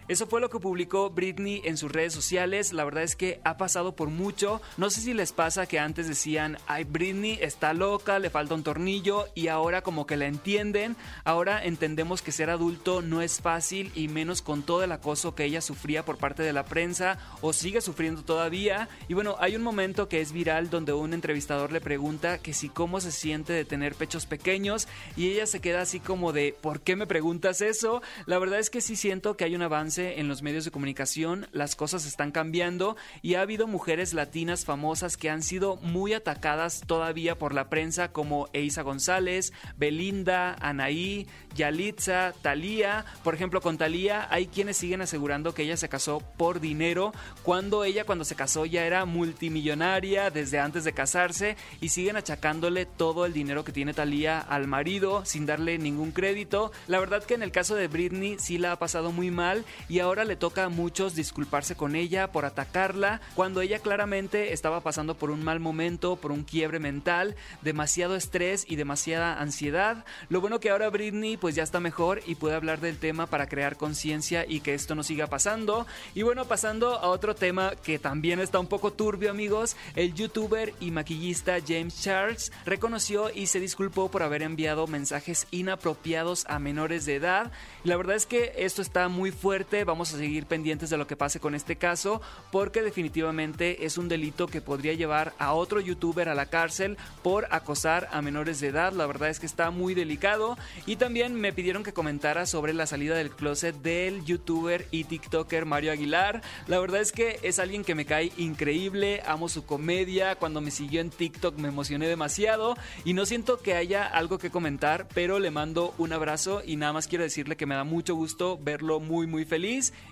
Eso 0.08 0.26
fue 0.26 0.40
lo 0.40 0.49
que 0.49 0.58
publicó 0.58 1.10
Britney 1.10 1.60
en 1.64 1.76
sus 1.76 1.93
redes 1.93 2.14
sociales. 2.14 2.72
La 2.72 2.84
verdad 2.84 3.02
es 3.02 3.14
que 3.14 3.40
ha 3.44 3.58
pasado 3.58 3.94
por 3.94 4.08
mucho. 4.08 4.62
No 4.78 4.88
sé 4.88 5.02
si 5.02 5.12
les 5.12 5.32
pasa 5.32 5.66
que 5.66 5.78
antes 5.78 6.08
decían, 6.08 6.56
ay, 6.66 6.84
Britney 6.84 7.38
está 7.43 7.75
loca, 7.75 8.19
le 8.19 8.31
falta 8.31 8.55
un 8.55 8.62
tornillo 8.62 9.26
y 9.34 9.49
ahora 9.49 9.82
como 9.82 10.06
que 10.06 10.16
la 10.16 10.26
entienden. 10.26 10.96
Ahora 11.25 11.62
entendemos 11.62 12.22
que 12.22 12.32
ser 12.32 12.49
adulto 12.49 13.02
no 13.02 13.20
es 13.20 13.43
fácil 13.43 13.93
y 13.94 14.08
menos 14.08 14.40
con 14.40 14.62
todo 14.62 14.82
el 14.82 14.93
acoso 14.93 15.34
que 15.34 15.44
ella 15.44 15.60
sufría 15.60 16.06
por 16.06 16.16
parte 16.16 16.43
de 16.43 16.55
la 16.55 16.64
prensa 16.64 17.19
o 17.43 17.52
sigue 17.52 17.82
sufriendo 17.82 18.22
todavía. 18.22 18.88
Y 19.08 19.14
bueno, 19.14 19.37
hay 19.40 19.56
un 19.56 19.62
momento 19.62 20.08
que 20.08 20.22
es 20.22 20.32
viral 20.32 20.70
donde 20.70 20.94
un 20.94 21.12
entrevistador 21.12 21.70
le 21.70 21.82
pregunta 21.82 22.38
que 22.38 22.55
si 22.55 22.70
cómo 22.70 23.00
se 23.00 23.12
siente 23.12 23.52
de 23.52 23.66
tener 23.66 23.94
pechos 23.94 24.25
pequeños 24.25 24.88
y 25.19 25.28
ella 25.28 25.46
se 25.46 25.60
queda 25.60 25.82
así 25.82 26.00
como 26.00 26.32
de, 26.32 26.56
¿por 26.58 26.81
qué 26.81 26.96
me 26.96 27.06
preguntas 27.06 27.60
eso? 27.60 28.00
La 28.25 28.38
verdad 28.38 28.58
es 28.58 28.70
que 28.70 28.81
sí 28.81 28.96
siento 28.96 29.37
que 29.37 29.44
hay 29.44 29.55
un 29.55 29.62
avance 29.62 29.97
en 29.98 30.28
los 30.28 30.42
medios 30.42 30.64
de 30.64 30.70
comunicación, 30.70 31.46
las 31.52 31.76
cosas 31.76 32.06
están 32.06 32.30
cambiando 32.30 32.96
y 33.22 33.34
ha 33.34 33.40
habido 33.40 33.66
mujeres 33.66 34.14
latinas 34.14 34.64
famosas 34.64 35.16
que 35.16 35.30
han 35.30 35.42
sido 35.42 35.76
muy 35.76 36.12
atacadas 36.12 36.82
todavía 36.86 37.36
por 37.36 37.54
la 37.54 37.68
prensa 37.68 38.12
como 38.12 38.48
Eisa 38.52 38.82
González, 38.82 39.52
Belinda, 39.76 40.54
Anaí, 40.60 41.26
Yalitza, 41.54 42.32
Talía. 42.42 43.04
Por 43.24 43.34
ejemplo, 43.34 43.60
con 43.60 43.78
Talía 43.78 44.26
hay 44.30 44.46
quienes 44.46 44.76
siguen 44.76 45.00
asegurando 45.00 45.54
que 45.54 45.62
ella 45.62 45.76
se 45.76 45.88
casó 45.88 46.20
por 46.36 46.60
dinero 46.60 47.12
cuando 47.42 47.84
ella 47.84 48.04
cuando 48.04 48.24
se 48.24 48.36
casó 48.36 48.64
ya 48.64 48.84
era 48.84 49.04
multimillonaria 49.04 50.30
desde 50.30 50.58
antes 50.60 50.84
de 50.84 50.92
casarse 50.92 51.56
y 51.80 51.88
siguen 51.88 52.16
achacándole 52.16 52.86
todo 52.86 53.26
el 53.26 53.32
dinero 53.32 53.64
que 53.64 53.72
tiene 53.72 53.94
Talía 53.94 54.38
al 54.40 54.66
marido 54.66 55.24
sin 55.24 55.46
darle 55.46 55.78
ningún 55.78 56.12
crédito. 56.12 56.72
La 56.86 57.00
verdad 57.00 57.24
que 57.24 57.34
en 57.34 57.42
el 57.42 57.52
caso 57.52 57.74
de 57.74 57.88
Britney 57.88 58.36
sí 58.38 58.58
la 58.58 58.72
ha 58.72 58.78
pasado 58.78 59.12
muy 59.12 59.30
mal 59.30 59.64
y 59.88 60.00
ahora 60.00 60.25
le 60.25 60.37
toca 60.37 60.64
a 60.64 60.69
muchos 60.69 61.14
disculparse 61.14 61.75
con 61.75 61.96
ella 61.96 62.31
por 62.32 62.44
atacarla 62.44 63.20
cuando 63.35 63.61
ella 63.61 63.79
claramente 63.79 64.52
estaba 64.52 64.81
pasando 64.81 65.17
por 65.17 65.31
un 65.31 65.44
mal 65.44 65.61
momento, 65.61 66.17
por 66.17 66.32
un 66.32 66.44
quiebre 66.44 66.79
mental, 66.79 67.37
demasiado 67.62 68.17
estrés 68.17 68.64
y 68.69 68.76
demasiada 68.76 69.40
ansiedad. 69.40 70.05
Lo 70.29 70.40
bueno 70.40 70.61
que 70.61 70.70
ahora 70.70 70.90
Britney 70.90 71.37
pues 71.37 71.55
ya 71.55 71.62
está 71.62 71.81
mejor 71.81 72.20
y 72.26 72.35
puede 72.35 72.56
hablar 72.56 72.81
del 72.81 72.99
tema 72.99 73.26
para 73.26 73.49
crear 73.49 73.76
conciencia 73.76 74.44
y 74.46 74.61
que 74.61 74.75
esto 74.75 74.94
no 74.94 75.02
siga 75.02 75.26
pasando. 75.26 75.87
Y 76.14 76.23
bueno, 76.23 76.44
pasando 76.44 76.99
a 76.99 77.08
otro 77.08 77.34
tema 77.34 77.73
que 77.82 77.99
también 77.99 78.41
está 78.41 78.58
un 78.58 78.67
poco 78.67 78.93
turbio 78.93 79.31
amigos, 79.31 79.76
el 79.94 80.14
youtuber 80.14 80.75
y 80.81 80.91
maquillista 80.91 81.58
James 81.67 82.02
Charles 82.02 82.52
reconoció 82.64 83.31
y 83.34 83.46
se 83.46 83.61
disculpó 83.61 84.11
por 84.11 84.23
haber 84.23 84.43
enviado 84.43 84.87
mensajes 84.87 85.46
inapropiados 85.50 86.44
a 86.49 86.58
menores 86.58 87.06
de 87.06 87.17
edad. 87.17 87.52
La 87.84 87.96
verdad 87.96 88.17
es 88.17 88.26
que 88.26 88.52
esto 88.56 88.82
está 88.82 89.08
muy 89.08 89.31
fuerte 89.31 89.68
Vamos 89.69 90.15
a 90.15 90.17
seguir 90.17 90.47
pendientes 90.47 90.88
de 90.88 90.97
lo 90.97 91.06
que 91.06 91.15
pase 91.15 91.41
con 91.41 91.55
este 91.55 91.76
caso 91.76 92.23
porque 92.50 92.81
definitivamente 92.81 93.85
es 93.85 93.99
un 93.99 94.09
delito 94.09 94.47
que 94.47 94.62
podría 94.62 94.94
llevar 94.94 95.35
a 95.38 95.53
otro 95.53 95.79
youtuber 95.79 96.31
a 96.31 96.35
la 96.35 96.47
cárcel 96.47 96.97
por 97.23 97.47
acosar 97.50 98.09
a 98.11 98.23
menores 98.23 98.61
de 98.61 98.69
edad. 98.69 98.94
La 98.94 99.06
verdad 99.06 99.29
es 99.29 99.41
que 99.41 99.44
está 99.44 99.70
muy 99.70 99.93
delicado. 99.93 100.56
Y 100.87 100.97
también 100.97 101.35
me 101.35 101.53
pidieron 101.53 101.85
que 101.85 101.93
comentara 101.93 102.47
sobre 102.47 102.73
la 102.73 102.87
salida 102.87 103.15
del 103.15 103.31
closet 103.31 103.76
del 103.76 104.25
youtuber 104.25 104.87
y 104.91 105.05
TikToker 105.05 105.67
Mario 105.67 105.93
Aguilar. 105.93 106.41
La 106.67 106.79
verdad 106.79 107.03
es 107.03 107.12
que 107.12 107.38
es 107.43 107.59
alguien 107.59 107.85
que 107.85 107.94
me 107.94 108.06
cae 108.06 108.32
increíble. 108.38 109.23
Amo 109.26 109.50
su 109.50 109.67
comedia. 109.67 110.37
Cuando 110.37 110.62
me 110.62 110.70
siguió 110.70 111.03
en 111.03 111.11
TikTok 111.11 111.59
me 111.59 111.69
emocioné 111.69 112.09
demasiado. 112.09 112.75
Y 113.05 113.12
no 113.12 113.26
siento 113.26 113.59
que 113.59 113.75
haya 113.75 114.06
algo 114.06 114.38
que 114.38 114.50
comentar, 114.50 115.09
pero 115.12 115.38
le 115.38 115.50
mando 115.50 115.94
un 115.99 116.15
abrazo 116.15 116.62
y 116.65 116.76
nada 116.76 116.94
más 116.94 117.06
quiero 117.06 117.25
decirle 117.25 117.56
que 117.56 117.67
me 117.67 117.75
da 117.75 117.85
mucho 117.85 118.15
gusto 118.15 118.59
verlo 118.59 118.99
muy 118.99 119.26
muy 119.26 119.44
feliz 119.44 119.57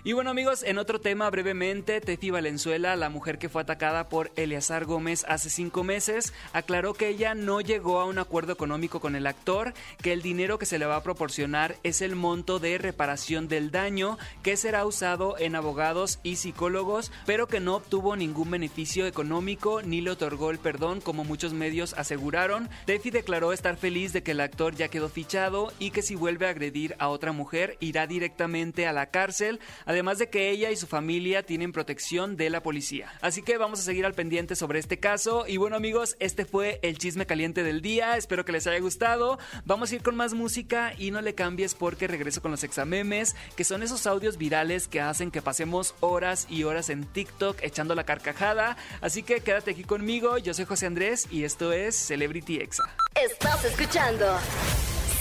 y 0.03 0.11
bueno 0.11 0.31
amigos, 0.31 0.61
en 0.63 0.77
otro 0.77 0.99
tema 0.99 1.29
brevemente, 1.29 2.01
Tefi 2.01 2.31
Valenzuela, 2.31 2.97
la 2.97 3.09
mujer 3.09 3.37
que 3.37 3.47
fue 3.47 3.61
atacada 3.61 4.09
por 4.09 4.29
Eleazar 4.35 4.83
Gómez 4.83 5.23
hace 5.25 5.49
cinco 5.49 5.85
meses, 5.85 6.33
aclaró 6.51 6.93
que 6.93 7.07
ella 7.07 7.33
no 7.33 7.61
llegó 7.61 8.01
a 8.01 8.05
un 8.05 8.19
acuerdo 8.19 8.51
económico 8.51 8.99
con 8.99 9.15
el 9.15 9.25
actor, 9.25 9.73
que 10.01 10.11
el 10.11 10.21
dinero 10.21 10.59
que 10.59 10.65
se 10.65 10.77
le 10.77 10.85
va 10.85 10.97
a 10.97 11.03
proporcionar 11.03 11.77
es 11.83 12.01
el 12.01 12.17
monto 12.17 12.59
de 12.59 12.77
reparación 12.77 13.47
del 13.47 13.71
daño 13.71 14.17
que 14.43 14.57
será 14.57 14.85
usado 14.85 15.37
en 15.39 15.55
abogados 15.55 16.19
y 16.23 16.35
psicólogos, 16.35 17.13
pero 17.25 17.47
que 17.47 17.61
no 17.61 17.75
obtuvo 17.75 18.17
ningún 18.17 18.51
beneficio 18.51 19.07
económico 19.07 19.81
ni 19.81 20.01
le 20.01 20.11
otorgó 20.11 20.51
el 20.51 20.59
perdón 20.59 20.99
como 20.99 21.23
muchos 21.23 21.53
medios 21.53 21.93
aseguraron. 21.93 22.67
Tefi 22.85 23.11
declaró 23.11 23.53
estar 23.53 23.77
feliz 23.77 24.11
de 24.11 24.23
que 24.23 24.31
el 24.31 24.41
actor 24.41 24.75
ya 24.75 24.89
quedó 24.89 25.07
fichado 25.07 25.71
y 25.79 25.91
que 25.91 26.01
si 26.01 26.15
vuelve 26.15 26.47
a 26.47 26.49
agredir 26.49 26.95
a 26.99 27.07
otra 27.07 27.31
mujer 27.31 27.77
irá 27.79 28.07
directamente 28.07 28.87
a 28.87 28.91
la 28.91 29.05
cárcel 29.05 29.36
además 29.85 30.17
de 30.17 30.29
que 30.29 30.49
ella 30.49 30.71
y 30.71 30.75
su 30.75 30.87
familia 30.87 31.43
tienen 31.43 31.71
protección 31.71 32.37
de 32.37 32.49
la 32.49 32.63
policía. 32.63 33.13
Así 33.21 33.41
que 33.41 33.57
vamos 33.57 33.79
a 33.79 33.83
seguir 33.83 34.05
al 34.05 34.13
pendiente 34.13 34.55
sobre 34.55 34.79
este 34.79 34.99
caso. 34.99 35.45
Y 35.47 35.57
bueno 35.57 35.75
amigos, 35.75 36.15
este 36.19 36.45
fue 36.45 36.79
el 36.81 36.97
chisme 36.97 37.25
caliente 37.25 37.63
del 37.63 37.81
día. 37.81 38.17
Espero 38.17 38.45
que 38.45 38.51
les 38.51 38.67
haya 38.67 38.79
gustado. 38.79 39.37
Vamos 39.65 39.91
a 39.91 39.95
ir 39.95 40.03
con 40.03 40.15
más 40.15 40.33
música 40.33 40.93
y 40.97 41.11
no 41.11 41.21
le 41.21 41.35
cambies 41.35 41.75
porque 41.75 42.07
regreso 42.07 42.41
con 42.41 42.51
los 42.51 42.63
examemes, 42.63 43.35
que 43.55 43.63
son 43.63 43.83
esos 43.83 44.07
audios 44.07 44.37
virales 44.37 44.87
que 44.87 45.01
hacen 45.01 45.31
que 45.31 45.41
pasemos 45.41 45.95
horas 45.99 46.47
y 46.49 46.63
horas 46.63 46.89
en 46.89 47.05
TikTok 47.05 47.61
echando 47.61 47.95
la 47.95 48.05
carcajada. 48.05 48.77
Así 49.01 49.23
que 49.23 49.41
quédate 49.41 49.71
aquí 49.71 49.83
conmigo. 49.83 50.37
Yo 50.37 50.53
soy 50.53 50.65
José 50.65 50.85
Andrés 50.85 51.27
y 51.31 51.43
esto 51.43 51.71
es 51.71 51.95
Celebrity 51.95 52.57
Exa. 52.57 52.83
Estás 53.15 53.65
escuchando 53.65 54.37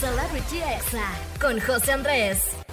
Celebrity 0.01 0.59
Exa 0.59 1.11
con 1.41 1.59
José 1.61 1.93
Andrés. 1.93 2.66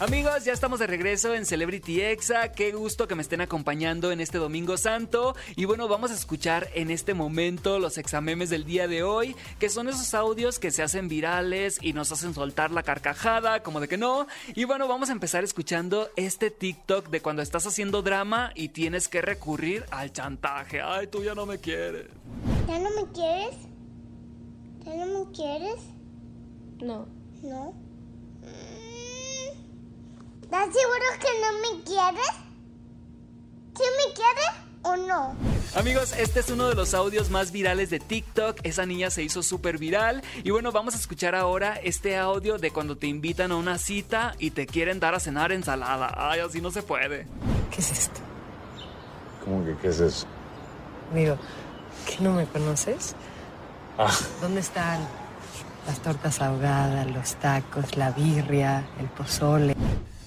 Amigos, 0.00 0.44
ya 0.44 0.52
estamos 0.52 0.80
de 0.80 0.88
regreso 0.88 1.34
en 1.34 1.46
Celebrity 1.46 2.00
Exa. 2.00 2.50
Qué 2.50 2.72
gusto 2.72 3.06
que 3.06 3.14
me 3.14 3.22
estén 3.22 3.40
acompañando 3.40 4.10
en 4.10 4.20
este 4.20 4.38
Domingo 4.38 4.76
Santo. 4.76 5.36
Y 5.54 5.66
bueno, 5.66 5.86
vamos 5.86 6.10
a 6.10 6.14
escuchar 6.14 6.68
en 6.74 6.90
este 6.90 7.14
momento 7.14 7.78
los 7.78 7.96
examemes 7.96 8.50
del 8.50 8.64
día 8.64 8.88
de 8.88 9.04
hoy, 9.04 9.36
que 9.60 9.68
son 9.68 9.88
esos 9.88 10.12
audios 10.14 10.58
que 10.58 10.72
se 10.72 10.82
hacen 10.82 11.06
virales 11.06 11.78
y 11.80 11.92
nos 11.92 12.10
hacen 12.10 12.34
soltar 12.34 12.72
la 12.72 12.82
carcajada, 12.82 13.62
como 13.62 13.78
de 13.78 13.86
que 13.86 13.96
no. 13.96 14.26
Y 14.56 14.64
bueno, 14.64 14.88
vamos 14.88 15.10
a 15.10 15.12
empezar 15.12 15.44
escuchando 15.44 16.08
este 16.16 16.50
TikTok 16.50 17.08
de 17.08 17.22
cuando 17.22 17.42
estás 17.42 17.64
haciendo 17.64 18.02
drama 18.02 18.50
y 18.56 18.70
tienes 18.70 19.06
que 19.06 19.22
recurrir 19.22 19.84
al 19.92 20.12
chantaje. 20.12 20.82
Ay, 20.82 21.06
tú 21.06 21.22
ya 21.22 21.36
no 21.36 21.46
me 21.46 21.58
quieres. 21.58 22.08
¿Ya 22.66 22.80
no 22.80 22.90
me 22.90 23.12
quieres? 23.12 23.56
¿Ya 24.84 24.96
no 24.96 25.24
me 25.24 25.30
quieres? 25.30 25.80
No. 26.82 27.06
¿No? 27.44 27.93
¿Estás 30.44 30.66
seguro 30.74 31.06
que 31.20 31.28
no 31.40 31.52
me 31.62 31.82
quieres? 31.84 32.30
¿Sí 33.74 33.82
me 33.96 34.12
quieres 34.12 34.50
o 34.82 34.94
no? 34.94 35.34
Amigos, 35.74 36.12
este 36.18 36.40
es 36.40 36.50
uno 36.50 36.68
de 36.68 36.74
los 36.74 36.92
audios 36.92 37.30
más 37.30 37.50
virales 37.50 37.88
de 37.88 37.98
TikTok. 37.98 38.58
Esa 38.62 38.84
niña 38.84 39.08
se 39.08 39.22
hizo 39.22 39.42
súper 39.42 39.78
viral. 39.78 40.22
Y 40.42 40.50
bueno, 40.50 40.70
vamos 40.70 40.94
a 40.94 40.98
escuchar 40.98 41.34
ahora 41.34 41.76
este 41.82 42.18
audio 42.18 42.58
de 42.58 42.70
cuando 42.70 42.98
te 42.98 43.06
invitan 43.06 43.52
a 43.52 43.56
una 43.56 43.78
cita 43.78 44.34
y 44.38 44.50
te 44.50 44.66
quieren 44.66 45.00
dar 45.00 45.14
a 45.14 45.20
cenar 45.20 45.50
ensalada. 45.50 46.12
Ay, 46.14 46.40
así 46.40 46.60
no 46.60 46.70
se 46.70 46.82
puede. 46.82 47.26
¿Qué 47.70 47.80
es 47.80 47.90
esto? 47.90 48.20
¿Cómo 49.46 49.64
que 49.64 49.74
qué 49.78 49.88
es 49.88 50.00
eso? 50.00 50.26
Digo, 51.14 51.38
¿qué 52.06 52.22
no 52.22 52.34
me 52.34 52.44
conoces? 52.44 53.14
Ah, 53.96 54.14
¿Dónde 54.42 54.60
están 54.60 55.00
las 55.86 56.00
tortas 56.00 56.42
ahogadas, 56.42 57.10
los 57.10 57.34
tacos, 57.36 57.96
la 57.96 58.10
birria, 58.10 58.84
el 59.00 59.06
pozole? 59.06 59.74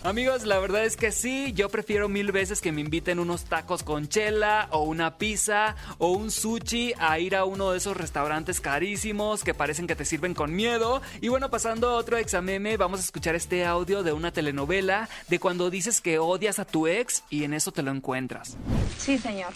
Amigos, 0.08 0.46
la 0.46 0.58
verdad 0.58 0.86
es 0.86 0.96
que 0.96 1.12
sí, 1.12 1.52
yo 1.52 1.68
prefiero 1.68 2.08
mil 2.08 2.32
veces 2.32 2.62
que 2.62 2.72
me 2.72 2.80
inviten 2.80 3.20
unos 3.20 3.44
tacos 3.44 3.84
con 3.84 4.08
chela 4.08 4.70
o 4.72 4.84
una 4.84 5.18
pizza 5.18 5.76
o 5.98 6.12
un 6.12 6.32
sushi 6.32 6.94
a 6.98 7.20
ir 7.20 7.36
a 7.36 7.44
uno 7.44 7.72
de 7.72 7.80
esos 7.80 7.98
restaurantes 7.98 8.62
carísimos 8.62 9.44
que 9.44 9.54
parecen 9.54 9.86
que 9.86 9.98
te 9.98 10.06
sirven 10.06 10.34
con 10.34 10.56
miedo. 10.56 11.02
Y 11.20 11.28
bueno, 11.28 11.50
pasando 11.50 11.90
a 11.90 11.96
otro 11.96 12.16
exameme, 12.16 12.78
vamos 12.78 13.02
a 13.02 13.04
escuchar 13.04 13.36
este 13.36 13.66
audio 13.66 14.02
de 14.02 14.14
una 14.14 14.32
telenovela 14.32 15.10
de 15.28 15.40
cuando 15.40 15.70
dices 15.70 16.00
que 16.00 16.20
odias 16.20 16.58
a 16.60 16.64
tu 16.64 16.88
ex 16.88 17.26
y 17.30 17.44
en 17.44 17.54
eso 17.54 17.74
te 17.74 17.84
lo 17.84 17.92
encuentras. 17.92 18.56
Sí, 18.98 19.18
señor. 19.18 19.52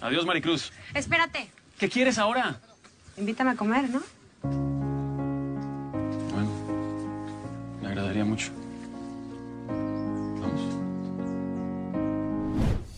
Adiós, 0.00 0.24
Maricruz. 0.24 0.72
Espérate. 0.94 1.50
¿Qué 1.80 1.88
quieres 1.88 2.18
ahora? 2.18 2.60
Invítame 3.16 3.50
a 3.50 3.56
comer, 3.56 3.90
¿no? 3.90 4.04
Bueno, 6.30 6.48
me 7.82 7.88
agradaría 7.88 8.24
mucho. 8.24 8.52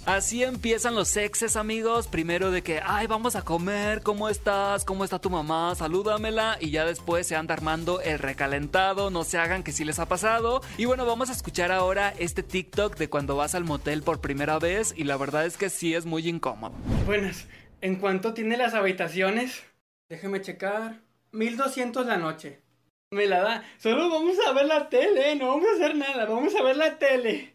Así 0.09 0.43
empiezan 0.43 0.95
los 0.95 1.15
exes, 1.19 1.55
amigos. 1.55 2.09
Primero 2.09 2.51
de 2.51 2.63
que, 2.63 2.81
ay, 2.83 3.07
vamos 3.07 3.37
a 3.37 3.43
comer, 3.43 4.03
¿cómo 4.03 4.31
estás? 4.31 4.87
¿Cómo 4.87 5.05
está 5.05 5.19
tu 5.19 5.29
mamá? 5.29 5.75
Salúdamela. 5.75 6.57
Y 6.63 6.71
ya 6.71 6.87
después 6.87 7.27
se 7.27 7.37
anda 7.37 7.53
armando 7.53 8.01
el 8.01 8.19
recalentado. 8.19 9.11
No 9.11 9.23
se 9.23 9.37
hagan 9.37 9.63
que 9.63 9.71
sí 9.71 9.85
les 9.85 9.99
ha 9.99 10.07
pasado. 10.07 10.63
Y 10.79 10.87
bueno, 10.87 11.05
vamos 11.05 11.29
a 11.29 11.35
escuchar 11.35 11.73
ahora 11.73 12.15
este 12.19 12.43
TikTok 12.43 12.97
de 12.97 13.11
cuando 13.11 13.37
vas 13.37 13.55
al 13.55 13.65
motel 13.65 14.03
por 14.03 14.23
primera 14.23 14.59
vez. 14.59 14.95
Y 14.97 15.05
la 15.05 15.19
verdad 15.19 15.45
es 15.45 15.59
que 15.59 15.69
sí 15.69 15.95
es 15.95 16.07
muy 16.07 16.27
incómodo. 16.27 16.73
Buenas, 17.05 17.47
¿en 17.83 17.97
cuánto 17.97 18.33
tiene 18.33 18.57
las 18.57 18.73
habitaciones? 18.73 19.63
Déjeme 20.09 20.41
checar. 20.41 21.03
1200 21.33 22.07
la 22.07 22.17
noche. 22.17 22.63
Me 23.11 23.27
la 23.27 23.41
da. 23.41 23.65
Solo 23.77 24.09
vamos 24.09 24.39
a 24.47 24.53
ver 24.53 24.65
la 24.65 24.89
tele, 24.89 25.37
no 25.37 25.49
vamos 25.49 25.67
a 25.69 25.75
hacer 25.75 25.97
nada, 25.97 26.25
vamos 26.25 26.55
a 26.57 26.63
ver 26.63 26.79
la 26.79 26.97
tele. 26.99 27.55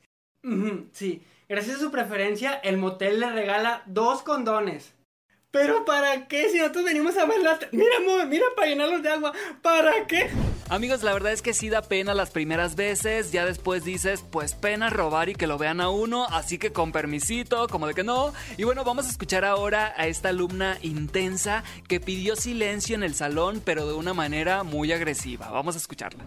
Sí, 0.92 1.24
gracias 1.48 1.78
a 1.78 1.80
su 1.80 1.92
preferencia, 1.92 2.54
el 2.54 2.78
motel 2.78 3.20
le 3.20 3.30
regala 3.32 3.84
dos 3.86 4.22
condones. 4.24 4.94
¿Pero 5.54 5.86
para 5.86 6.28
qué? 6.28 6.50
Si 6.50 6.58
nosotros 6.58 6.84
venimos 6.84 7.16
a 7.16 7.26
ver 7.26 7.40
la 7.44 7.60
tele. 7.60 7.72
Mira, 7.74 8.26
mira, 8.26 8.46
para 8.56 8.68
llenarlos 8.70 9.04
de 9.04 9.10
agua. 9.10 9.34
¿Para 9.62 10.08
qué? 10.08 10.32
Amigos, 10.68 11.04
la 11.04 11.14
verdad 11.14 11.32
es 11.32 11.44
que 11.44 11.54
sí 11.54 11.70
da 11.70 11.84
pena 11.84 12.16
las 12.16 12.32
primeras 12.32 12.76
veces, 12.76 13.32
ya 13.32 13.46
después 13.46 13.84
dices, 13.84 14.26
pues 14.32 14.56
pena 14.56 14.90
robar 14.90 15.30
y 15.30 15.36
que 15.36 15.46
lo 15.46 15.60
vean 15.60 15.80
a 15.80 15.90
uno, 15.90 16.26
así 16.26 16.58
que 16.58 16.74
con 16.74 16.92
permisito, 16.92 17.68
como 17.68 17.86
de 17.86 17.94
que 17.94 18.04
no. 18.04 18.34
Y 18.58 18.64
bueno, 18.64 18.84
vamos 18.84 19.06
a 19.06 19.10
escuchar 19.12 19.46
ahora 19.46 19.94
a 19.96 20.08
esta 20.08 20.30
alumna 20.30 20.80
intensa 20.82 21.64
que 21.88 22.00
pidió 22.00 22.36
silencio 22.36 22.96
en 22.96 23.04
el 23.04 23.14
salón, 23.14 23.62
pero 23.64 23.86
de 23.86 23.94
una 23.94 24.16
manera 24.16 24.64
muy 24.64 24.92
agresiva. 24.92 25.52
Vamos 25.52 25.76
a 25.76 25.78
escucharla. 25.78 26.24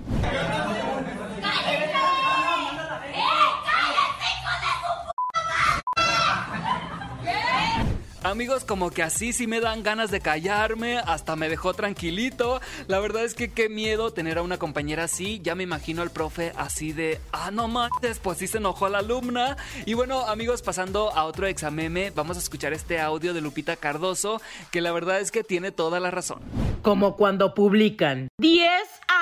Amigos, 8.27 8.65
como 8.65 8.91
que 8.91 9.05
así 9.05 9.33
sí 9.33 9.47
me 9.47 9.61
dan 9.61 9.85
ganas 9.85 10.11
de 10.11 10.21
callarme, 10.21 10.99
hasta 10.99 11.37
me 11.37 11.49
dejó 11.49 11.75
tranquilito. 11.75 12.61
La 12.89 12.99
verdad 12.99 13.25
es 13.25 13.35
que 13.35 13.53
qué 13.53 13.69
miedo 13.69 14.13
tener 14.13 14.39
a 14.39 14.43
una 14.43 14.59
compañera 14.59 15.05
así. 15.05 15.41
Ya 15.45 15.55
me 15.55 15.63
imagino 15.63 16.03
al 16.03 16.11
profe 16.11 16.53
así 16.57 16.93
de, 16.93 17.21
ah, 17.31 17.53
no 17.53 17.69
mames, 17.69 18.19
pues 18.21 18.39
sí 18.39 18.49
se 18.49 18.59
enojó 18.59 18.89
la 18.89 18.99
alumna. 18.99 19.57
Y 19.87 19.95
bueno, 19.95 20.27
amigos, 20.27 20.61
pasando 20.63 21.13
a 21.15 21.25
otro 21.25 21.47
exameme, 21.47 22.11
vamos 22.11 22.37
a 22.37 22.41
escuchar 22.41 22.73
este 22.73 22.99
audio 23.01 23.33
de 23.33 23.41
Lupita 23.41 23.77
Cardoso, 23.77 24.43
que 24.73 24.81
la 24.81 24.91
verdad 24.91 25.21
es 25.21 25.31
que 25.31 25.45
tiene 25.45 25.71
toda 25.71 26.01
la 26.01 26.11
razón. 26.11 26.41
Como 26.83 27.15
cuando 27.15 27.55
publican 27.55 28.27
10 28.39 28.69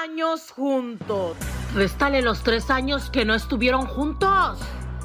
años 0.02 0.50
juntos. 0.50 1.36
Réstale 1.74 2.22
los 2.22 2.42
3 2.42 2.70
años 2.70 3.10
que 3.10 3.26
no 3.26 3.34
estuvieron 3.34 3.84
juntos. 3.84 4.58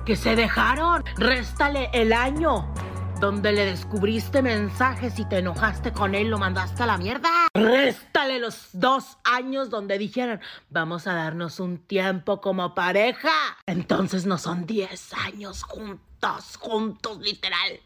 Que 0.05 0.15
se 0.15 0.37
dejaron. 0.37 1.03
Réstale 1.17 1.89
el 1.91 2.13
año 2.13 2.73
donde 3.19 3.51
le 3.51 3.65
descubriste 3.65 4.41
mensajes 4.41 5.19
y 5.19 5.25
te 5.25 5.39
enojaste 5.39 5.91
con 5.91 6.15
él, 6.15 6.29
lo 6.29 6.37
mandaste 6.37 6.83
a 6.83 6.85
la 6.85 6.97
mierda. 6.97 7.29
Réstale 7.53 8.39
los 8.39 8.69
dos 8.73 9.17
años 9.25 9.69
donde 9.69 9.97
dijeron, 9.97 10.39
vamos 10.69 11.05
a 11.05 11.13
darnos 11.13 11.59
un 11.59 11.79
tiempo 11.79 12.39
como 12.39 12.73
pareja. 12.73 13.31
Entonces 13.65 14.25
no 14.25 14.37
son 14.37 14.65
10 14.65 15.13
años 15.13 15.63
juntos, 15.63 16.55
juntos, 16.57 17.19
literal. 17.19 17.79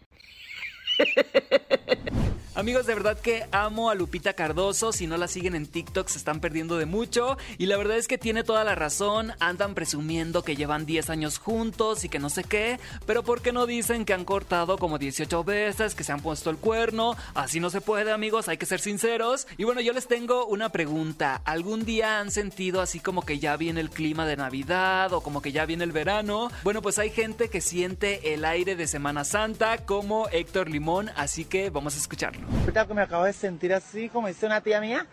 Amigos, 2.55 2.85
de 2.85 2.93
verdad 2.93 3.19
que 3.19 3.47
amo 3.51 3.89
a 3.89 3.95
Lupita 3.95 4.33
Cardoso. 4.33 4.91
Si 4.91 5.07
no 5.07 5.17
la 5.17 5.27
siguen 5.27 5.55
en 5.55 5.65
TikTok, 5.65 6.07
se 6.07 6.19
están 6.19 6.39
perdiendo 6.39 6.77
de 6.77 6.85
mucho. 6.85 7.35
Y 7.57 7.65
la 7.65 7.77
verdad 7.77 7.97
es 7.97 8.07
que 8.07 8.19
tiene 8.19 8.43
toda 8.43 8.63
la 8.63 8.75
razón. 8.75 9.33
Andan 9.39 9.73
presumiendo 9.73 10.43
que 10.43 10.55
llevan 10.55 10.85
10 10.85 11.09
años 11.09 11.39
juntos 11.39 12.03
y 12.03 12.09
que 12.09 12.19
no 12.19 12.29
sé 12.29 12.43
qué. 12.43 12.79
Pero 13.07 13.23
¿por 13.23 13.41
qué 13.41 13.53
no 13.53 13.65
dicen 13.65 14.05
que 14.05 14.13
han 14.13 14.23
cortado 14.23 14.77
como 14.77 14.99
18 14.99 15.43
veces, 15.43 15.95
que 15.95 16.03
se 16.03 16.11
han 16.11 16.21
puesto 16.21 16.51
el 16.51 16.57
cuerno? 16.57 17.15
Así 17.33 17.59
no 17.59 17.71
se 17.71 17.81
puede, 17.81 18.11
amigos. 18.11 18.47
Hay 18.47 18.57
que 18.57 18.67
ser 18.67 18.79
sinceros. 18.79 19.47
Y 19.57 19.63
bueno, 19.63 19.81
yo 19.81 19.91
les 19.91 20.07
tengo 20.07 20.45
una 20.45 20.69
pregunta. 20.69 21.41
¿Algún 21.45 21.85
día 21.85 22.19
han 22.19 22.29
sentido 22.29 22.81
así 22.81 22.99
como 22.99 23.23
que 23.23 23.39
ya 23.39 23.57
viene 23.57 23.81
el 23.81 23.89
clima 23.89 24.27
de 24.27 24.37
Navidad 24.37 25.11
o 25.11 25.21
como 25.21 25.41
que 25.41 25.51
ya 25.51 25.65
viene 25.65 25.85
el 25.85 25.91
verano? 25.91 26.51
Bueno, 26.63 26.83
pues 26.83 26.99
hay 26.99 27.09
gente 27.09 27.49
que 27.49 27.61
siente 27.61 28.35
el 28.35 28.45
aire 28.45 28.75
de 28.75 28.85
Semana 28.85 29.23
Santa 29.23 29.79
como 29.85 30.29
Héctor 30.29 30.69
Limón. 30.69 31.09
Así 31.15 31.45
que 31.45 31.71
vamos 31.71 31.95
a 31.95 31.97
escucharlo. 31.97 32.42
Ahorita 32.61 32.87
que 32.87 32.93
me 32.93 33.01
acabo 33.01 33.23
de 33.25 33.33
sentir 33.33 33.73
así, 33.73 34.09
como 34.09 34.27
dice 34.27 34.45
una 34.45 34.61
tía 34.61 34.79
mía, 34.81 35.07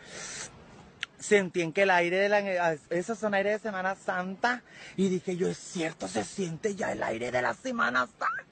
sentí 1.19 1.63
en 1.63 1.73
que 1.73 1.83
el 1.83 1.91
aire 1.91 2.17
de 2.17 2.29
la... 2.29 2.77
Esos 2.91 3.19
son 3.19 3.35
aire 3.35 3.51
de 3.51 3.59
Semana 3.59 3.95
Santa. 3.95 4.63
Y 4.97 5.09
dije 5.09 5.37
yo, 5.37 5.49
es 5.49 5.59
cierto, 5.59 6.09
se 6.09 6.25
siente 6.25 6.75
ya 6.75 6.93
el 6.93 7.03
aire 7.03 7.31
de 7.31 7.43
la 7.43 7.55
Semana 7.55 8.07
Santa. 8.07 8.50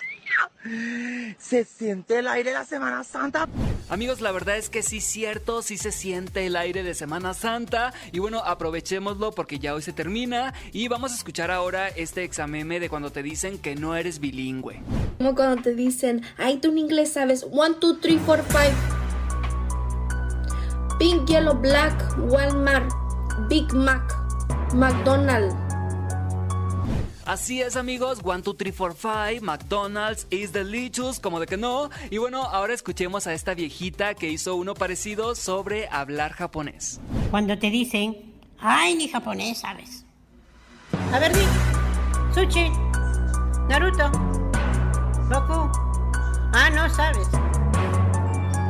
Se 1.38 1.64
siente 1.64 2.18
el 2.18 2.28
aire 2.28 2.50
de 2.50 2.58
la 2.58 2.64
Semana 2.64 3.04
Santa. 3.04 3.48
Amigos, 3.88 4.20
la 4.20 4.32
verdad 4.32 4.56
es 4.56 4.68
que 4.68 4.82
sí 4.82 4.98
es 4.98 5.04
cierto, 5.04 5.62
sí 5.62 5.78
se 5.78 5.92
siente 5.92 6.46
el 6.46 6.56
aire 6.56 6.82
de 6.82 6.94
Semana 6.94 7.32
Santa. 7.34 7.92
Y 8.12 8.18
bueno, 8.18 8.40
aprovechémoslo 8.44 9.32
porque 9.32 9.58
ya 9.58 9.74
hoy 9.74 9.82
se 9.82 9.92
termina. 9.92 10.52
Y 10.72 10.88
vamos 10.88 11.12
a 11.12 11.14
escuchar 11.14 11.50
ahora 11.50 11.88
este 11.88 12.24
exameme 12.24 12.80
de 12.80 12.88
cuando 12.88 13.10
te 13.10 13.22
dicen 13.22 13.58
que 13.58 13.76
no 13.76 13.96
eres 13.96 14.18
bilingüe. 14.20 14.82
Como 15.18 15.34
cuando 15.34 15.62
te 15.62 15.74
dicen, 15.74 16.22
ay, 16.36 16.58
tú 16.58 16.68
en 16.68 16.78
inglés 16.78 17.12
sabes 17.12 17.46
1, 17.48 17.76
2, 17.80 18.00
3, 18.00 18.20
4, 18.26 18.44
5. 18.48 18.62
Pink, 20.98 21.28
yellow, 21.28 21.54
black, 21.54 21.94
Walmart, 22.18 22.90
Big 23.48 23.72
Mac, 23.72 24.02
McDonald's. 24.74 25.67
Así 27.28 27.60
es, 27.60 27.76
amigos. 27.76 28.20
1, 28.24 28.38
2, 28.40 28.56
3, 28.56 28.74
4, 28.74 28.96
5. 29.34 29.44
McDonald's 29.44 30.26
is 30.30 30.50
delicious. 30.50 31.20
Como 31.20 31.38
de 31.40 31.46
que 31.46 31.58
no. 31.58 31.90
Y 32.08 32.16
bueno, 32.16 32.42
ahora 32.44 32.72
escuchemos 32.72 33.26
a 33.26 33.34
esta 33.34 33.52
viejita 33.52 34.14
que 34.14 34.30
hizo 34.30 34.56
uno 34.56 34.72
parecido 34.72 35.34
sobre 35.34 35.88
hablar 35.88 36.32
japonés. 36.32 37.00
Cuando 37.30 37.58
te 37.58 37.68
dicen, 37.68 38.32
ay, 38.58 38.94
ni 38.94 39.08
japonés 39.08 39.58
sabes. 39.58 40.06
A 41.12 41.18
ver, 41.18 41.34
di. 41.34 41.42
Sushi. 42.34 42.70
Naruto. 43.68 44.10
Goku. 45.28 45.70
Ah, 46.54 46.70
no 46.70 46.88
sabes. 46.88 47.28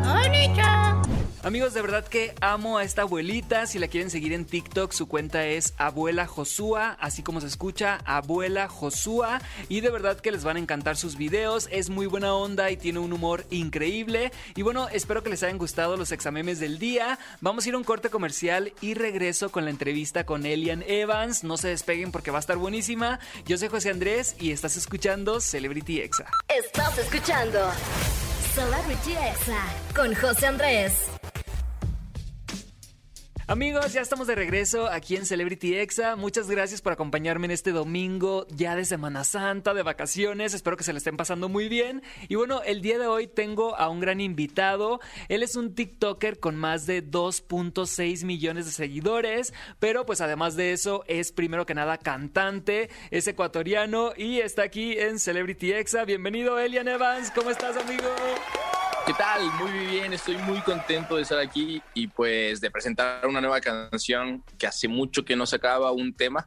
Oni-chan. 0.04 1.17
Amigos, 1.44 1.72
de 1.72 1.82
verdad 1.82 2.04
que 2.04 2.34
amo 2.40 2.78
a 2.78 2.84
esta 2.84 3.02
abuelita. 3.02 3.66
Si 3.66 3.78
la 3.78 3.86
quieren 3.86 4.10
seguir 4.10 4.32
en 4.32 4.44
TikTok, 4.44 4.92
su 4.92 5.06
cuenta 5.06 5.46
es 5.46 5.72
Abuela 5.78 6.26
Josúa, 6.26 6.96
así 7.00 7.22
como 7.22 7.40
se 7.40 7.46
escucha, 7.46 8.00
Abuela 8.04 8.68
Josúa. 8.68 9.40
Y 9.68 9.80
de 9.80 9.90
verdad 9.90 10.18
que 10.18 10.32
les 10.32 10.42
van 10.42 10.56
a 10.56 10.60
encantar 10.60 10.96
sus 10.96 11.16
videos. 11.16 11.68
Es 11.70 11.90
muy 11.90 12.06
buena 12.06 12.34
onda 12.34 12.70
y 12.72 12.76
tiene 12.76 12.98
un 12.98 13.12
humor 13.12 13.46
increíble. 13.50 14.32
Y 14.56 14.62
bueno, 14.62 14.88
espero 14.88 15.22
que 15.22 15.30
les 15.30 15.42
hayan 15.44 15.58
gustado 15.58 15.96
los 15.96 16.10
examemes 16.10 16.58
del 16.58 16.80
día. 16.80 17.20
Vamos 17.40 17.64
a 17.64 17.68
ir 17.68 17.76
a 17.76 17.78
un 17.78 17.84
corte 17.84 18.10
comercial 18.10 18.72
y 18.80 18.94
regreso 18.94 19.50
con 19.50 19.64
la 19.64 19.70
entrevista 19.70 20.24
con 20.24 20.44
Elian 20.44 20.82
Evans. 20.88 21.44
No 21.44 21.56
se 21.56 21.68
despeguen 21.68 22.10
porque 22.10 22.32
va 22.32 22.38
a 22.38 22.40
estar 22.40 22.56
buenísima. 22.56 23.20
Yo 23.46 23.56
soy 23.58 23.68
José 23.68 23.90
Andrés 23.90 24.34
y 24.40 24.50
estás 24.50 24.76
escuchando 24.76 25.40
Celebrity 25.40 26.00
Exa. 26.00 26.26
Estás 26.48 26.98
escuchando 26.98 27.60
Celebrity 28.54 29.12
Exa 29.12 29.64
con 29.94 30.14
José 30.16 30.48
Andrés. 30.48 31.17
Amigos, 33.50 33.94
ya 33.94 34.02
estamos 34.02 34.26
de 34.26 34.34
regreso 34.34 34.90
aquí 34.90 35.16
en 35.16 35.24
Celebrity 35.24 35.74
Exa. 35.74 36.16
Muchas 36.16 36.50
gracias 36.50 36.82
por 36.82 36.92
acompañarme 36.92 37.46
en 37.46 37.52
este 37.52 37.72
domingo 37.72 38.46
ya 38.50 38.76
de 38.76 38.84
Semana 38.84 39.24
Santa, 39.24 39.72
de 39.72 39.82
vacaciones. 39.82 40.52
Espero 40.52 40.76
que 40.76 40.84
se 40.84 40.92
le 40.92 40.98
estén 40.98 41.16
pasando 41.16 41.48
muy 41.48 41.70
bien. 41.70 42.02
Y 42.28 42.34
bueno, 42.34 42.60
el 42.62 42.82
día 42.82 42.98
de 42.98 43.06
hoy 43.06 43.26
tengo 43.26 43.74
a 43.76 43.88
un 43.88 44.00
gran 44.00 44.20
invitado. 44.20 45.00
Él 45.30 45.42
es 45.42 45.56
un 45.56 45.74
TikToker 45.74 46.40
con 46.40 46.56
más 46.56 46.84
de 46.84 47.02
2.6 47.02 48.26
millones 48.26 48.66
de 48.66 48.72
seguidores, 48.72 49.54
pero 49.78 50.04
pues 50.04 50.20
además 50.20 50.54
de 50.54 50.74
eso 50.74 51.04
es 51.06 51.32
primero 51.32 51.64
que 51.64 51.74
nada 51.74 51.96
cantante, 51.96 52.90
es 53.10 53.26
ecuatoriano 53.28 54.12
y 54.14 54.40
está 54.40 54.64
aquí 54.64 54.98
en 54.98 55.18
Celebrity 55.18 55.72
Exa. 55.72 56.04
Bienvenido 56.04 56.58
Elian 56.58 56.86
Evans, 56.86 57.30
¿cómo 57.30 57.48
estás 57.48 57.78
amigo? 57.78 58.08
¿Qué 59.08 59.14
tal? 59.14 59.50
Muy 59.58 59.86
bien, 59.86 60.12
estoy 60.12 60.36
muy 60.36 60.60
contento 60.60 61.16
de 61.16 61.22
estar 61.22 61.38
aquí 61.38 61.80
y 61.94 62.08
pues 62.08 62.60
de 62.60 62.70
presentar 62.70 63.26
una 63.26 63.40
nueva 63.40 63.58
canción 63.58 64.44
que 64.58 64.66
hace 64.66 64.86
mucho 64.86 65.24
que 65.24 65.34
no 65.34 65.46
sacaba 65.46 65.92
un 65.92 66.12
tema 66.12 66.46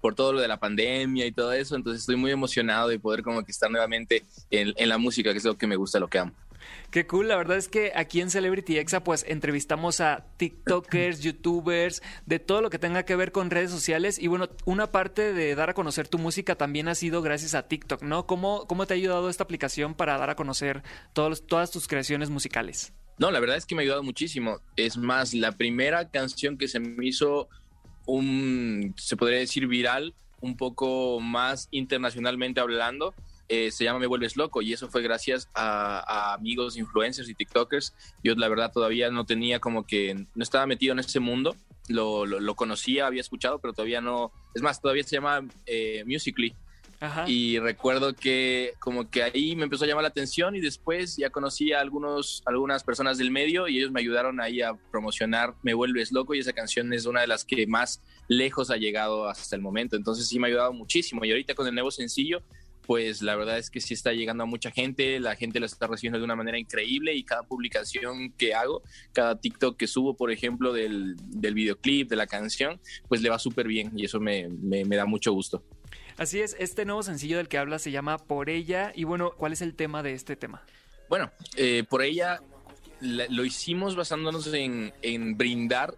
por 0.00 0.16
todo 0.16 0.32
lo 0.32 0.40
de 0.40 0.48
la 0.48 0.58
pandemia 0.58 1.24
y 1.24 1.30
todo 1.30 1.52
eso, 1.52 1.76
entonces 1.76 2.00
estoy 2.00 2.16
muy 2.16 2.32
emocionado 2.32 2.88
de 2.88 2.98
poder 2.98 3.22
como 3.22 3.44
que 3.44 3.52
estar 3.52 3.70
nuevamente 3.70 4.24
en, 4.50 4.74
en 4.76 4.88
la 4.88 4.98
música, 4.98 5.30
que 5.30 5.38
es 5.38 5.44
lo 5.44 5.56
que 5.56 5.68
me 5.68 5.76
gusta, 5.76 6.00
lo 6.00 6.08
que 6.08 6.18
amo. 6.18 6.32
Qué 6.90 7.06
cool, 7.06 7.28
la 7.28 7.36
verdad 7.36 7.56
es 7.56 7.68
que 7.68 7.92
aquí 7.94 8.20
en 8.20 8.30
Celebrity 8.30 8.78
Exa 8.78 9.04
pues 9.04 9.24
entrevistamos 9.28 10.00
a 10.00 10.26
TikTokers, 10.36 11.20
YouTubers, 11.22 12.02
de 12.26 12.38
todo 12.38 12.62
lo 12.62 12.70
que 12.70 12.78
tenga 12.78 13.04
que 13.04 13.16
ver 13.16 13.32
con 13.32 13.50
redes 13.50 13.70
sociales 13.70 14.18
y 14.18 14.26
bueno, 14.26 14.48
una 14.64 14.90
parte 14.90 15.32
de 15.32 15.54
dar 15.54 15.70
a 15.70 15.74
conocer 15.74 16.08
tu 16.08 16.18
música 16.18 16.56
también 16.56 16.88
ha 16.88 16.94
sido 16.94 17.22
gracias 17.22 17.54
a 17.54 17.68
TikTok, 17.68 18.02
¿no? 18.02 18.26
¿Cómo, 18.26 18.66
cómo 18.66 18.86
te 18.86 18.94
ha 18.94 18.96
ayudado 18.96 19.30
esta 19.30 19.44
aplicación 19.44 19.94
para 19.94 20.18
dar 20.18 20.30
a 20.30 20.36
conocer 20.36 20.82
todos, 21.12 21.46
todas 21.46 21.70
tus 21.70 21.88
creaciones 21.88 22.30
musicales? 22.30 22.92
No, 23.18 23.30
la 23.30 23.40
verdad 23.40 23.58
es 23.58 23.66
que 23.66 23.74
me 23.74 23.82
ha 23.82 23.84
ayudado 23.84 24.02
muchísimo. 24.02 24.60
Es 24.76 24.96
más, 24.96 25.34
la 25.34 25.52
primera 25.52 26.08
canción 26.08 26.56
que 26.56 26.68
se 26.68 26.80
me 26.80 27.06
hizo 27.06 27.48
un, 28.06 28.94
se 28.96 29.16
podría 29.16 29.38
decir, 29.38 29.66
viral, 29.66 30.14
un 30.40 30.56
poco 30.56 31.20
más 31.20 31.68
internacionalmente 31.70 32.60
hablando, 32.60 33.14
eh, 33.52 33.72
se 33.72 33.82
llama 33.82 33.98
Me 33.98 34.06
Vuelves 34.06 34.36
Loco 34.36 34.62
y 34.62 34.72
eso 34.72 34.88
fue 34.88 35.02
gracias 35.02 35.50
a, 35.54 35.98
a, 36.06 36.34
amigos, 36.34 36.76
influencers 36.76 37.28
y 37.28 37.34
TikTokers. 37.34 37.92
Yo 38.22 38.36
la 38.36 38.48
verdad 38.48 38.70
todavía 38.72 39.10
no 39.10 39.26
tenía 39.26 39.58
como 39.58 39.84
que, 39.84 40.14
no 40.14 40.42
estaba 40.42 40.66
metido 40.66 40.92
en 40.92 41.00
ese 41.00 41.18
mundo, 41.18 41.56
lo, 41.88 42.26
lo, 42.26 42.38
lo 42.38 42.54
conocía, 42.54 43.08
había 43.08 43.20
escuchado, 43.20 43.58
pero 43.58 43.74
todavía 43.74 44.00
no, 44.00 44.30
es 44.54 44.62
más, 44.62 44.80
todavía 44.80 45.02
se 45.02 45.16
llama 45.16 45.48
eh, 45.66 46.04
Musically. 46.06 46.54
Ajá. 47.00 47.24
Y 47.26 47.58
recuerdo 47.58 48.14
que 48.14 48.74
como 48.78 49.10
que 49.10 49.22
ahí 49.22 49.56
me 49.56 49.64
empezó 49.64 49.84
a 49.84 49.88
llamar 49.88 50.02
la 50.02 50.10
atención 50.10 50.54
y 50.54 50.60
después 50.60 51.16
ya 51.16 51.30
conocí 51.30 51.72
a 51.72 51.80
algunos, 51.80 52.42
algunas 52.44 52.84
personas 52.84 53.18
del 53.18 53.30
medio 53.30 53.68
y 53.68 53.78
ellos 53.78 53.90
me 53.90 54.00
ayudaron 54.00 54.38
ahí 54.38 54.60
a 54.60 54.74
promocionar 54.92 55.54
Me 55.62 55.72
Vuelves 55.72 56.12
Loco 56.12 56.34
y 56.34 56.40
esa 56.40 56.52
canción 56.52 56.92
es 56.92 57.06
una 57.06 57.22
de 57.22 57.26
las 57.26 57.44
que 57.44 57.66
más 57.66 58.02
lejos 58.28 58.70
ha 58.70 58.76
llegado 58.76 59.28
hasta 59.28 59.56
el 59.56 59.62
momento. 59.62 59.96
Entonces 59.96 60.28
sí 60.28 60.38
me 60.38 60.46
ha 60.46 60.50
ayudado 60.50 60.74
muchísimo 60.74 61.24
y 61.24 61.30
ahorita 61.30 61.54
con 61.54 61.66
el 61.66 61.74
nuevo 61.74 61.90
sencillo 61.90 62.42
pues 62.86 63.22
la 63.22 63.36
verdad 63.36 63.58
es 63.58 63.70
que 63.70 63.80
sí 63.80 63.94
está 63.94 64.12
llegando 64.12 64.44
a 64.44 64.46
mucha 64.46 64.70
gente, 64.70 65.20
la 65.20 65.36
gente 65.36 65.60
lo 65.60 65.66
está 65.66 65.86
recibiendo 65.86 66.18
de 66.18 66.24
una 66.24 66.36
manera 66.36 66.58
increíble 66.58 67.14
y 67.14 67.24
cada 67.24 67.42
publicación 67.42 68.32
que 68.32 68.54
hago, 68.54 68.82
cada 69.12 69.40
TikTok 69.40 69.76
que 69.76 69.86
subo, 69.86 70.16
por 70.16 70.30
ejemplo, 70.30 70.72
del, 70.72 71.16
del 71.18 71.54
videoclip, 71.54 72.08
de 72.08 72.16
la 72.16 72.26
canción, 72.26 72.80
pues 73.08 73.22
le 73.22 73.30
va 73.30 73.38
súper 73.38 73.68
bien 73.68 73.92
y 73.96 74.04
eso 74.04 74.20
me, 74.20 74.48
me, 74.48 74.84
me 74.84 74.96
da 74.96 75.06
mucho 75.06 75.32
gusto. 75.32 75.62
Así 76.16 76.40
es, 76.40 76.56
este 76.58 76.84
nuevo 76.84 77.02
sencillo 77.02 77.38
del 77.38 77.48
que 77.48 77.58
habla 77.58 77.78
se 77.78 77.90
llama 77.90 78.18
Por 78.18 78.50
ella 78.50 78.92
y 78.94 79.04
bueno, 79.04 79.32
¿cuál 79.36 79.52
es 79.52 79.62
el 79.62 79.74
tema 79.74 80.02
de 80.02 80.12
este 80.12 80.36
tema? 80.36 80.62
Bueno, 81.08 81.30
eh, 81.56 81.84
por 81.88 82.02
ella 82.02 82.40
la, 83.00 83.26
lo 83.28 83.44
hicimos 83.44 83.96
basándonos 83.96 84.52
en, 84.52 84.92
en 85.02 85.36
brindar 85.36 85.94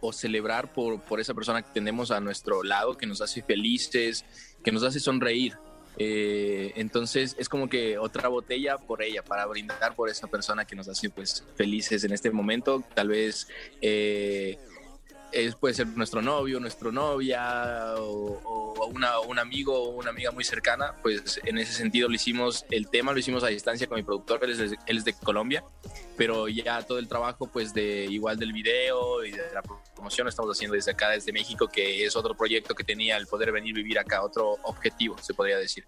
o 0.00 0.12
celebrar 0.12 0.72
por, 0.72 1.00
por 1.02 1.20
esa 1.20 1.32
persona 1.32 1.62
que 1.62 1.70
tenemos 1.72 2.10
a 2.10 2.20
nuestro 2.20 2.62
lado, 2.62 2.96
que 2.96 3.06
nos 3.06 3.20
hace 3.20 3.42
felices, 3.42 4.24
que 4.64 4.72
nos 4.72 4.82
hace 4.82 4.98
sonreír. 4.98 5.54
Eh, 5.98 6.72
entonces 6.76 7.36
es 7.38 7.48
como 7.48 7.68
que 7.68 7.98
otra 7.98 8.28
botella 8.28 8.78
por 8.78 9.02
ella, 9.02 9.22
para 9.22 9.46
brindar 9.46 9.94
por 9.94 10.08
esa 10.08 10.26
persona 10.26 10.64
que 10.64 10.74
nos 10.74 10.88
hace 10.88 11.10
pues 11.10 11.44
felices 11.54 12.04
en 12.04 12.12
este 12.12 12.30
momento. 12.30 12.82
Tal 12.94 13.08
vez 13.08 13.48
eh, 13.80 14.58
es, 15.32 15.54
puede 15.56 15.74
ser 15.74 15.86
nuestro 15.88 16.22
novio, 16.22 16.60
nuestra 16.60 16.90
novia 16.90 17.94
o, 17.98 18.40
o 18.44 18.72
un 19.26 19.38
amigo 19.38 19.74
o 19.74 19.88
una 19.90 20.10
amiga 20.10 20.30
muy 20.30 20.44
cercana. 20.44 20.94
Pues 21.02 21.40
en 21.44 21.58
ese 21.58 21.72
sentido 21.72 22.08
lo 22.08 22.14
hicimos, 22.14 22.64
el 22.70 22.88
tema 22.88 23.12
lo 23.12 23.18
hicimos 23.18 23.44
a 23.44 23.48
distancia 23.48 23.86
con 23.86 23.96
mi 23.96 24.02
productor, 24.02 24.40
él 24.44 24.50
es, 24.50 25.04
de, 25.04 25.12
Colombia, 25.14 25.64
pero 26.16 26.48
ya 26.48 26.82
todo 26.82 26.98
el 26.98 27.06
trabajo 27.08 27.46
pues 27.46 27.72
de 27.74 28.06
igual 28.06 28.38
del 28.38 28.52
video 28.52 29.24
y 29.24 29.30
de 29.30 29.52
la 29.52 29.62
promoción 29.94 30.26
estamos 30.26 30.56
haciendo 30.56 30.74
desde 30.74 30.90
acá, 30.90 31.10
desde 31.10 31.32
México, 31.32 31.68
que 31.68 32.04
es 32.04 32.16
otro 32.16 32.34
proyecto 32.34 32.74
que 32.74 32.84
tenía 32.84 33.16
el 33.16 33.26
poder 33.26 33.52
venir 33.52 33.74
vivir 33.74 33.98
acá, 33.98 34.22
otro 34.22 34.58
objetivo, 34.62 35.16
se 35.18 35.34
podría 35.34 35.58
decir. 35.58 35.86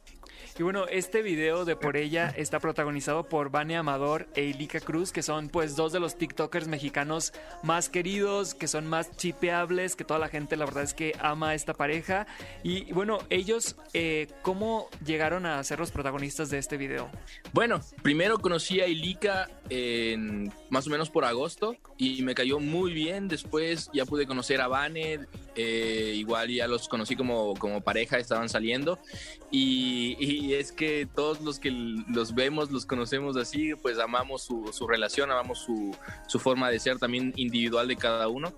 Y 0.57 0.62
bueno, 0.62 0.87
este 0.87 1.23
video 1.23 1.64
de 1.64 1.75
Por 1.75 1.97
Ella 1.97 2.33
está 2.37 2.61
protagonizado 2.61 3.25
por 3.25 3.51
Vane 3.51 3.77
Amador 3.77 4.29
e 4.37 4.45
Ilika 4.45 4.79
Cruz, 4.79 5.11
que 5.11 5.21
son 5.21 5.49
pues 5.49 5.75
dos 5.75 5.93
de 5.93 5.99
los 5.99 6.17
TikTokers 6.17 6.69
mexicanos 6.69 7.33
más 7.64 7.88
queridos, 7.88 8.55
que 8.55 8.69
son 8.69 8.87
más 8.87 9.17
chipeables, 9.17 9.97
que 9.97 10.05
toda 10.05 10.21
la 10.21 10.29
gente 10.29 10.57
la 10.57 10.64
verdad 10.64 10.85
es 10.85 10.95
que 10.95 11.17
ama 11.19 11.57
esta 11.57 11.75
pareja. 11.75 12.29
Y 12.62 12.93
bueno, 12.93 13.19
ellos, 13.31 13.75
eh, 13.95 14.29
¿cómo 14.43 14.88
llegaron 15.05 15.45
a 15.45 15.62
ser 15.64 15.81
los 15.81 15.90
protagonistas 15.90 16.51
de 16.51 16.59
este 16.59 16.77
video? 16.77 17.11
Bueno, 17.53 17.81
primero 18.05 18.38
conocí 18.38 18.81
a 18.81 18.87
Ilika 18.87 19.51
en 19.71 20.53
más 20.71 20.87
o 20.87 20.90
menos 20.90 21.11
por 21.11 21.25
agosto 21.25 21.77
y 21.99 22.23
me 22.23 22.35
cayó 22.37 22.61
muy 22.61 22.93
bien. 22.93 23.27
Después 23.27 23.90
ya 23.93 24.05
pude 24.07 24.25
conocer 24.25 24.61
a 24.61 24.69
Vane, 24.69 25.21
eh, 25.57 26.12
igual 26.14 26.49
ya 26.49 26.69
los 26.69 26.88
conocí 26.88 27.17
como, 27.17 27.55
como 27.55 27.81
pareja, 27.81 28.19
estaban 28.19 28.49
saliendo. 28.49 29.01
Y, 29.51 30.44
es 30.53 30.71
que 30.71 31.09
todos 31.13 31.41
los 31.41 31.59
que 31.59 31.71
los 31.71 32.35
vemos, 32.35 32.71
los 32.71 32.85
conocemos 32.85 33.37
así, 33.39 33.75
pues 33.75 33.99
amamos 33.99 34.43
su, 34.43 34.71
su 34.73 34.87
relación, 34.87 35.31
amamos 35.31 35.61
su, 35.61 35.97
su 36.27 36.39
forma 36.39 36.71
de 36.71 36.79
ser 36.79 36.99
también 36.99 37.33
individual 37.37 37.89
de 37.89 37.97
cada 37.97 38.29
uno. 38.29 38.53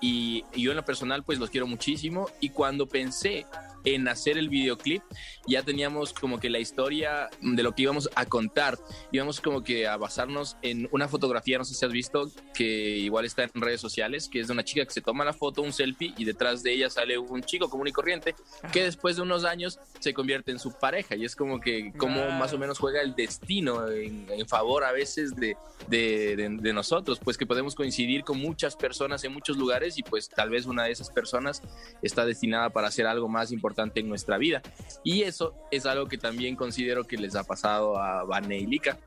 Y, 0.00 0.44
y, 0.54 0.62
yo 0.62 0.70
en 0.70 0.76
lo 0.76 0.84
personal 0.84 1.24
pues 1.24 1.38
los 1.38 1.50
quiero 1.50 1.66
muchísimo 1.66 2.28
y 2.40 2.50
cuando 2.50 2.86
pensé 2.86 3.46
en 3.86 4.08
hacer 4.08 4.36
el 4.36 4.50
videoclip 4.50 5.02
ya 5.46 5.62
teníamos 5.62 6.12
como 6.12 6.38
que 6.40 6.50
la 6.50 6.58
historia 6.58 7.30
de 7.40 7.62
lo 7.62 7.72
que 7.72 7.82
íbamos 7.82 8.10
a 8.16 8.26
contar. 8.26 8.76
Íbamos 9.12 9.40
como 9.40 9.62
que 9.62 9.86
a 9.86 9.96
basarnos 9.96 10.56
en 10.60 10.88
una 10.90 11.08
fotografía 11.08 11.56
no 11.56 11.64
sé 11.64 11.74
si 11.74 11.84
has 11.86 11.92
visto 11.92 12.30
que 12.52 12.64
igual 12.64 13.24
está 13.24 13.44
en 13.44 13.50
redes 13.54 13.80
sociales 13.80 14.28
que 14.28 14.40
es 14.40 14.48
de 14.48 14.52
una 14.52 14.64
chica 14.64 14.84
que 14.84 14.92
se 14.92 15.00
toma 15.00 15.24
la 15.24 15.32
foto 15.32 15.62
un 15.62 15.72
selfie 15.72 16.12
y 16.18 16.24
detrás 16.24 16.64
de 16.64 16.72
ella 16.72 16.90
sale 16.90 17.16
un 17.16 17.42
chico 17.42 17.70
común 17.70 17.86
y 17.86 17.92
corriente 17.92 18.34
que 18.72 18.82
después 18.82 19.16
de 19.16 19.22
unos 19.22 19.44
años 19.44 19.78
se 20.00 20.12
convierte 20.12 20.50
en 20.50 20.58
su 20.58 20.72
pareja. 20.72 21.14
Y 21.14 21.24
es 21.24 21.36
como 21.36 21.60
que 21.60 21.92
como 21.96 22.22
wow. 22.22 22.32
más 22.32 22.52
o 22.52 22.58
menos 22.58 22.78
juega 22.78 23.00
el 23.02 23.14
destino 23.14 23.88
en, 23.88 24.26
en 24.28 24.48
favor 24.48 24.82
a 24.82 24.90
veces 24.90 25.36
de, 25.36 25.56
de, 25.86 26.34
de, 26.34 26.56
de 26.60 26.72
nosotros 26.72 27.20
pues 27.22 27.38
que 27.38 27.46
podemos 27.46 27.76
coincidir 27.76 28.24
con 28.24 28.40
muchas 28.40 28.74
personas 28.74 29.22
en 29.22 29.32
muchos 29.32 29.56
lugares 29.56 29.96
y 29.96 30.02
pues 30.02 30.28
tal 30.28 30.50
vez 30.50 30.66
una 30.66 30.84
de 30.84 30.90
esas 30.90 31.08
personas 31.10 31.62
está 32.02 32.26
destinada 32.26 32.70
para 32.70 32.88
hacer 32.88 33.06
algo 33.06 33.28
más 33.28 33.52
importante 33.52 33.75
en 33.94 34.08
nuestra 34.08 34.38
vida. 34.38 34.62
Y 35.04 35.22
eso 35.22 35.54
es 35.70 35.86
algo 35.86 36.06
que 36.06 36.18
también 36.18 36.56
considero 36.56 37.04
que 37.04 37.16
les 37.16 37.36
ha 37.36 37.44
pasado 37.44 37.98
a 37.98 38.24
Vane 38.24 38.58
y 38.58 38.66
Lika. 38.66 38.98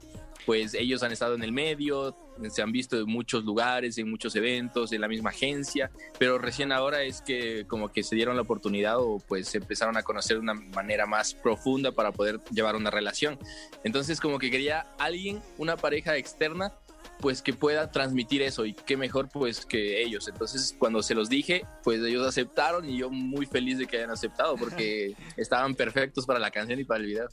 Pues 0.45 0.73
ellos 0.73 1.03
han 1.03 1.11
estado 1.11 1.35
en 1.35 1.43
el 1.43 1.51
medio, 1.51 2.15
se 2.49 2.61
han 2.61 2.71
visto 2.71 2.97
en 2.97 3.05
muchos 3.05 3.43
lugares, 3.43 3.97
en 3.97 4.09
muchos 4.09 4.35
eventos, 4.35 4.91
en 4.93 5.01
la 5.01 5.07
misma 5.07 5.29
agencia, 5.29 5.91
pero 6.17 6.39
recién 6.39 6.71
ahora 6.71 7.03
es 7.03 7.21
que 7.21 7.65
como 7.67 7.91
que 7.91 8.01
se 8.01 8.15
dieron 8.15 8.35
la 8.35 8.43
oportunidad 8.43 8.97
o 8.99 9.19
pues 9.19 9.49
se 9.49 9.57
empezaron 9.57 9.97
a 9.97 10.03
conocer 10.03 10.37
de 10.37 10.41
una 10.41 10.53
manera 10.53 11.05
más 11.05 11.33
profunda 11.35 11.91
para 11.91 12.11
poder 12.11 12.39
llevar 12.51 12.75
una 12.75 12.89
relación. 12.89 13.37
Entonces 13.83 14.19
como 14.19 14.39
que 14.39 14.49
quería 14.49 14.87
alguien, 14.97 15.39
una 15.57 15.75
pareja 15.77 16.17
externa, 16.17 16.73
pues 17.19 17.41
que 17.41 17.53
pueda 17.53 17.91
transmitir 17.91 18.41
eso 18.41 18.65
y 18.65 18.73
qué 18.73 18.97
mejor 18.97 19.29
pues 19.29 19.65
que 19.65 20.01
ellos. 20.01 20.27
Entonces 20.27 20.75
cuando 20.77 21.03
se 21.03 21.15
los 21.15 21.29
dije, 21.29 21.65
pues 21.83 22.01
ellos 22.01 22.25
aceptaron 22.25 22.89
y 22.89 22.97
yo 22.97 23.09
muy 23.09 23.45
feliz 23.45 23.77
de 23.77 23.85
que 23.85 23.97
hayan 23.97 24.11
aceptado 24.11 24.55
porque 24.55 25.15
estaban 25.37 25.75
perfectos 25.75 26.25
para 26.25 26.39
la 26.39 26.51
canción 26.51 26.79
y 26.79 26.85
para 26.85 27.01
el 27.01 27.07
video. 27.07 27.27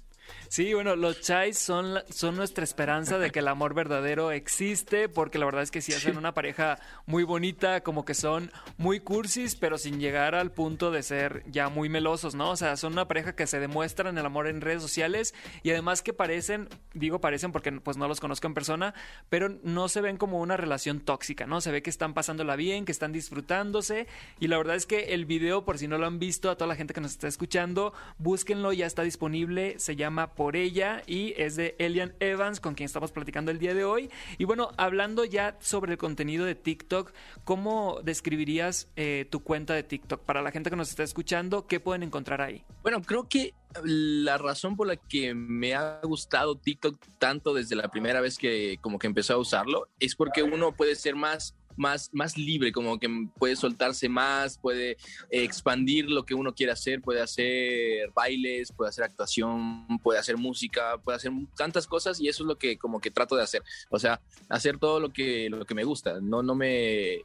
Sí, 0.48 0.72
bueno, 0.74 0.94
los 0.94 1.20
Chais 1.20 1.58
son, 1.58 1.98
son 2.08 2.36
nuestra 2.36 2.62
esperanza 2.62 3.18
de 3.18 3.30
que 3.30 3.40
el 3.40 3.48
amor 3.48 3.74
verdadero 3.74 4.30
existe, 4.30 5.08
porque 5.08 5.38
la 5.38 5.44
verdad 5.44 5.62
es 5.62 5.70
que 5.70 5.82
sí 5.82 5.92
hacen 5.92 6.16
una 6.16 6.34
pareja 6.34 6.78
muy 7.04 7.24
bonita, 7.24 7.82
como 7.82 8.04
que 8.04 8.14
son 8.14 8.50
muy 8.78 9.00
cursis, 9.00 9.56
pero 9.56 9.76
sin 9.76 9.98
llegar 9.98 10.34
al 10.34 10.52
punto 10.52 10.90
de 10.90 11.02
ser 11.02 11.42
ya 11.50 11.68
muy 11.68 11.88
melosos, 11.88 12.34
¿no? 12.34 12.50
O 12.50 12.56
sea, 12.56 12.76
son 12.76 12.92
una 12.92 13.08
pareja 13.08 13.34
que 13.34 13.46
se 13.46 13.60
demuestran 13.60 14.16
el 14.16 14.24
amor 14.24 14.46
en 14.46 14.60
redes 14.60 14.82
sociales 14.82 15.34
y 15.62 15.70
además 15.70 16.02
que 16.02 16.12
parecen, 16.12 16.68
digo 16.94 17.20
parecen 17.20 17.52
porque 17.52 17.72
pues 17.72 17.96
no 17.96 18.08
los 18.08 18.20
conozco 18.20 18.46
en 18.46 18.54
persona, 18.54 18.94
pero 19.28 19.48
no 19.62 19.88
se 19.88 20.00
ven 20.00 20.16
como 20.16 20.40
una 20.40 20.56
relación 20.56 21.00
tóxica, 21.00 21.46
¿no? 21.46 21.60
Se 21.60 21.72
ve 21.72 21.82
que 21.82 21.90
están 21.90 22.14
pasándola 22.14 22.56
bien, 22.56 22.84
que 22.84 22.92
están 22.92 23.12
disfrutándose 23.12 24.06
y 24.38 24.46
la 24.46 24.58
verdad 24.58 24.76
es 24.76 24.86
que 24.86 25.14
el 25.14 25.26
video, 25.26 25.64
por 25.64 25.78
si 25.78 25.88
no 25.88 25.98
lo 25.98 26.06
han 26.06 26.18
visto, 26.18 26.50
a 26.50 26.56
toda 26.56 26.68
la 26.68 26.76
gente 26.76 26.94
que 26.94 27.00
nos 27.00 27.12
está 27.12 27.28
escuchando, 27.28 27.92
búsquenlo, 28.18 28.72
ya 28.72 28.86
está 28.86 29.02
disponible, 29.02 29.78
se 29.78 29.96
llama 29.96 30.15
Por 30.24 30.56
ella 30.56 31.02
y 31.06 31.34
es 31.36 31.56
de 31.56 31.76
Elian 31.78 32.14
Evans 32.20 32.58
con 32.58 32.74
quien 32.74 32.86
estamos 32.86 33.12
platicando 33.12 33.50
el 33.50 33.58
día 33.58 33.74
de 33.74 33.84
hoy. 33.84 34.10
Y 34.38 34.44
bueno, 34.44 34.70
hablando 34.78 35.24
ya 35.26 35.56
sobre 35.60 35.92
el 35.92 35.98
contenido 35.98 36.46
de 36.46 36.54
TikTok, 36.54 37.12
¿cómo 37.44 38.00
describirías 38.02 38.88
eh, 38.96 39.26
tu 39.30 39.40
cuenta 39.40 39.74
de 39.74 39.82
TikTok? 39.82 40.22
Para 40.22 40.40
la 40.40 40.50
gente 40.50 40.70
que 40.70 40.76
nos 40.76 40.88
está 40.88 41.02
escuchando, 41.02 41.66
¿qué 41.66 41.80
pueden 41.80 42.02
encontrar 42.02 42.40
ahí? 42.40 42.64
Bueno, 42.82 43.02
creo 43.02 43.28
que 43.28 43.52
la 43.84 44.38
razón 44.38 44.74
por 44.74 44.86
la 44.86 44.96
que 44.96 45.34
me 45.34 45.74
ha 45.74 46.00
gustado 46.02 46.56
TikTok 46.56 46.98
tanto 47.18 47.52
desde 47.52 47.76
la 47.76 47.88
primera 47.88 48.22
vez 48.22 48.38
que 48.38 48.78
como 48.80 48.98
que 48.98 49.06
empezó 49.06 49.34
a 49.34 49.38
usarlo 49.38 49.88
es 50.00 50.16
porque 50.16 50.42
uno 50.42 50.72
puede 50.72 50.94
ser 50.94 51.14
más 51.14 51.54
más, 51.76 52.10
más 52.12 52.36
libre, 52.36 52.72
como 52.72 52.98
que 52.98 53.08
puede 53.38 53.56
soltarse 53.56 54.08
más, 54.08 54.58
puede 54.58 54.96
expandir 55.30 56.10
lo 56.10 56.24
que 56.24 56.34
uno 56.34 56.54
quiere 56.54 56.72
hacer, 56.72 57.00
puede 57.00 57.20
hacer 57.20 58.10
bailes, 58.14 58.72
puede 58.72 58.88
hacer 58.90 59.04
actuación, 59.04 59.86
puede 60.02 60.18
hacer 60.18 60.36
música, 60.36 60.98
puede 60.98 61.16
hacer 61.16 61.32
tantas 61.56 61.86
cosas 61.86 62.20
y 62.20 62.28
eso 62.28 62.42
es 62.44 62.48
lo 62.48 62.58
que 62.58 62.78
como 62.78 63.00
que 63.00 63.10
trato 63.10 63.36
de 63.36 63.42
hacer. 63.42 63.62
O 63.90 63.98
sea, 63.98 64.20
hacer 64.48 64.78
todo 64.78 65.00
lo 65.00 65.12
que, 65.12 65.48
lo 65.50 65.64
que 65.64 65.74
me 65.74 65.84
gusta. 65.84 66.20
No, 66.20 66.42
no 66.42 66.54
me 66.54 67.22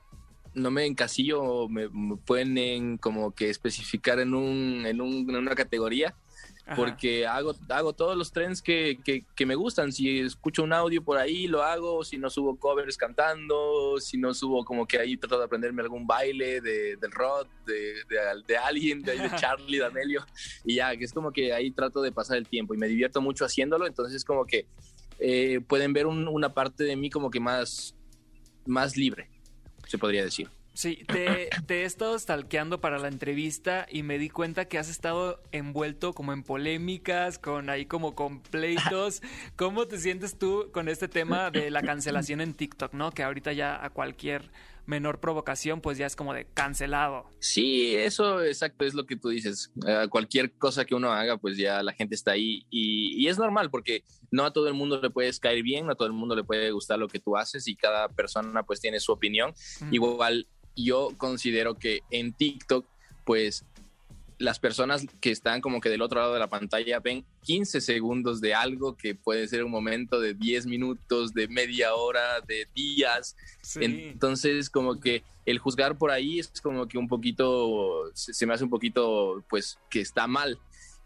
no 0.54 0.70
me 0.70 0.86
encasillo, 0.86 1.70
me, 1.70 1.88
me 1.90 2.18
pueden 2.18 2.98
como 2.98 3.34
que 3.34 3.50
especificar 3.50 4.20
en, 4.20 4.34
un, 4.34 4.86
en, 4.86 5.00
un, 5.00 5.30
en 5.30 5.36
una 5.38 5.56
categoría 5.56 6.14
porque 6.76 7.26
hago, 7.26 7.54
hago 7.70 7.94
todos 7.94 8.16
los 8.18 8.32
trends 8.32 8.62
que, 8.62 9.00
que, 9.04 9.46
me 9.46 9.56
gustan. 9.56 9.92
Si 9.92 10.20
escucho 10.20 10.64
un 10.64 10.74
audio 10.74 11.04
por 11.04 11.18
ahí, 11.18 11.48
lo 11.48 11.64
hago. 11.64 12.04
Si 12.04 12.18
no 12.18 12.30
subo 12.30 12.58
covers 12.58 12.98
cantando, 12.98 14.00
si 14.00 14.18
no 14.18 14.34
subo 14.34 14.64
como 14.64 14.86
que 14.86 15.00
ahí 15.00 15.18
trato 15.18 15.38
de 15.38 15.46
aprenderme 15.46 15.82
algún 15.82 16.06
baile 16.06 16.62
de, 16.62 16.96
del 16.96 17.12
Rod, 17.12 17.48
de, 17.66 17.94
de, 18.48 18.58
alguien, 18.58 19.02
de, 19.02 19.18
de 19.18 19.32
Charlie, 19.38 19.78
de 19.78 19.86
Amelio. 19.86 20.26
Y 20.66 20.76
ya, 20.76 20.96
que 20.96 21.06
es 21.06 21.14
como 21.14 21.32
que 21.32 21.54
ahí 21.54 21.72
trato 21.72 22.02
de 22.02 22.12
pasar 22.12 22.38
el 22.38 22.48
tiempo 22.48 22.74
y 22.74 22.78
me 22.78 22.88
divierto 22.88 23.22
mucho 23.22 23.46
haciéndolo. 23.46 23.88
Entonces, 23.88 24.24
como 24.24 24.46
que 24.46 24.68
eh, 25.20 25.62
pueden 25.68 25.94
ver 25.94 26.08
una 26.08 26.54
parte 26.54 26.84
de 26.84 26.96
mí 26.96 27.10
como 27.10 27.30
que 27.30 27.40
más, 27.40 27.96
más 28.66 28.98
libre, 28.98 29.30
se 29.88 29.98
podría 29.98 30.24
decir. 30.24 30.50
Sí, 30.74 31.04
te, 31.06 31.50
he 31.68 31.84
estado 31.84 32.18
stalkeando 32.18 32.80
para 32.80 32.98
la 32.98 33.10
entrevista 33.10 33.86
y 33.90 34.04
me 34.04 34.18
di 34.18 34.30
cuenta 34.30 34.66
que 34.66 34.78
has 34.78 34.90
estado 34.90 35.42
envuelto 35.52 36.14
como 36.14 36.32
en 36.32 36.44
polémicas, 36.44 37.40
con 37.40 37.70
ahí 37.70 37.86
como 37.86 38.16
con 38.16 38.40
pleitos. 38.40 39.22
¿Cómo 39.58 39.88
te 39.88 39.98
sientes 39.98 40.38
tú 40.38 40.70
con 40.72 40.88
este 40.88 41.10
tema 41.10 41.52
de 41.52 41.72
la 41.72 41.82
cancelación 41.82 42.40
en 42.40 42.54
TikTok, 42.54 42.94
no? 42.94 43.12
Que 43.12 43.24
ahorita 43.24 43.52
ya 43.52 43.84
a 43.84 43.90
cualquier 43.90 44.50
menor 44.92 45.20
provocación, 45.20 45.82
pues 45.82 45.98
ya 45.98 46.06
es 46.06 46.16
como 46.16 46.34
de 46.34 46.46
cancelado. 46.54 47.26
Sí, 47.40 47.96
eso 47.96 48.44
exacto 48.44 48.86
es 48.86 48.94
lo 48.94 49.06
que 49.06 49.16
tú 49.16 49.30
dices. 49.30 49.72
cualquier 50.10 50.52
cosa 50.58 50.86
que 50.86 50.94
uno 50.94 51.12
haga, 51.12 51.38
pues 51.38 51.58
ya 51.58 51.82
la 51.82 51.94
gente 51.94 52.14
está 52.14 52.32
ahí 52.32 52.66
y, 52.70 53.28
es 53.32 53.40
normal 53.40 53.72
porque 53.72 54.04
no 54.30 54.44
a 54.44 54.52
todo 54.52 54.68
el 54.68 54.74
mundo 54.74 55.00
le 55.02 55.10
puedes 55.10 55.40
caer 55.40 55.64
bien, 55.64 55.86
no 55.86 55.94
a 55.94 55.96
todo 55.96 56.08
el 56.08 56.14
mundo 56.14 56.36
le 56.36 56.44
puede 56.44 56.70
gustar 56.72 57.00
lo 57.00 57.08
que 57.08 57.20
tú 57.20 57.38
haces 57.38 57.66
y 57.68 57.76
cada 57.78 58.10
persona 58.10 58.64
pues 58.64 58.82
tiene 58.82 59.00
su 59.00 59.14
opinión. 59.14 59.54
Igual 59.90 60.48
yo 60.76 61.10
considero 61.18 61.78
que 61.78 62.00
en 62.12 62.34
TikTok, 62.34 62.86
pues 63.26 63.66
las 64.42 64.60
personas 64.60 65.06
que 65.22 65.32
están 65.32 65.62
como 65.62 65.80
que 65.80 65.90
del 65.90 66.02
otro 66.02 66.20
lado 66.20 66.34
de 66.34 66.40
la 66.40 66.50
pantalla 66.50 67.00
ven 67.00 67.26
15 67.44 67.80
segundos 67.82 68.42
de 68.42 68.54
algo 68.54 68.98
que 68.98 69.16
puede 69.16 69.48
ser 69.48 69.64
un 69.64 69.72
momento 69.72 70.20
de 70.20 70.34
10 70.34 70.66
minutos, 70.66 71.34
de 71.34 71.48
media 71.48 71.94
hora, 71.94 72.42
de 72.42 72.68
días. 72.76 73.36
Entonces, 73.80 74.70
como 74.70 75.00
que 75.00 75.24
el 75.46 75.60
juzgar 75.60 75.98
por 75.98 76.12
ahí 76.12 76.40
es 76.40 76.52
como 76.62 76.88
que 76.88 76.98
un 76.98 77.08
poquito, 77.08 78.12
se, 78.14 78.46
me 78.46 78.54
hace 78.54 78.64
un 78.64 78.70
poquito, 78.70 79.44
pues, 79.50 79.80
que 79.90 80.02
está 80.02 80.28
mal 80.28 80.60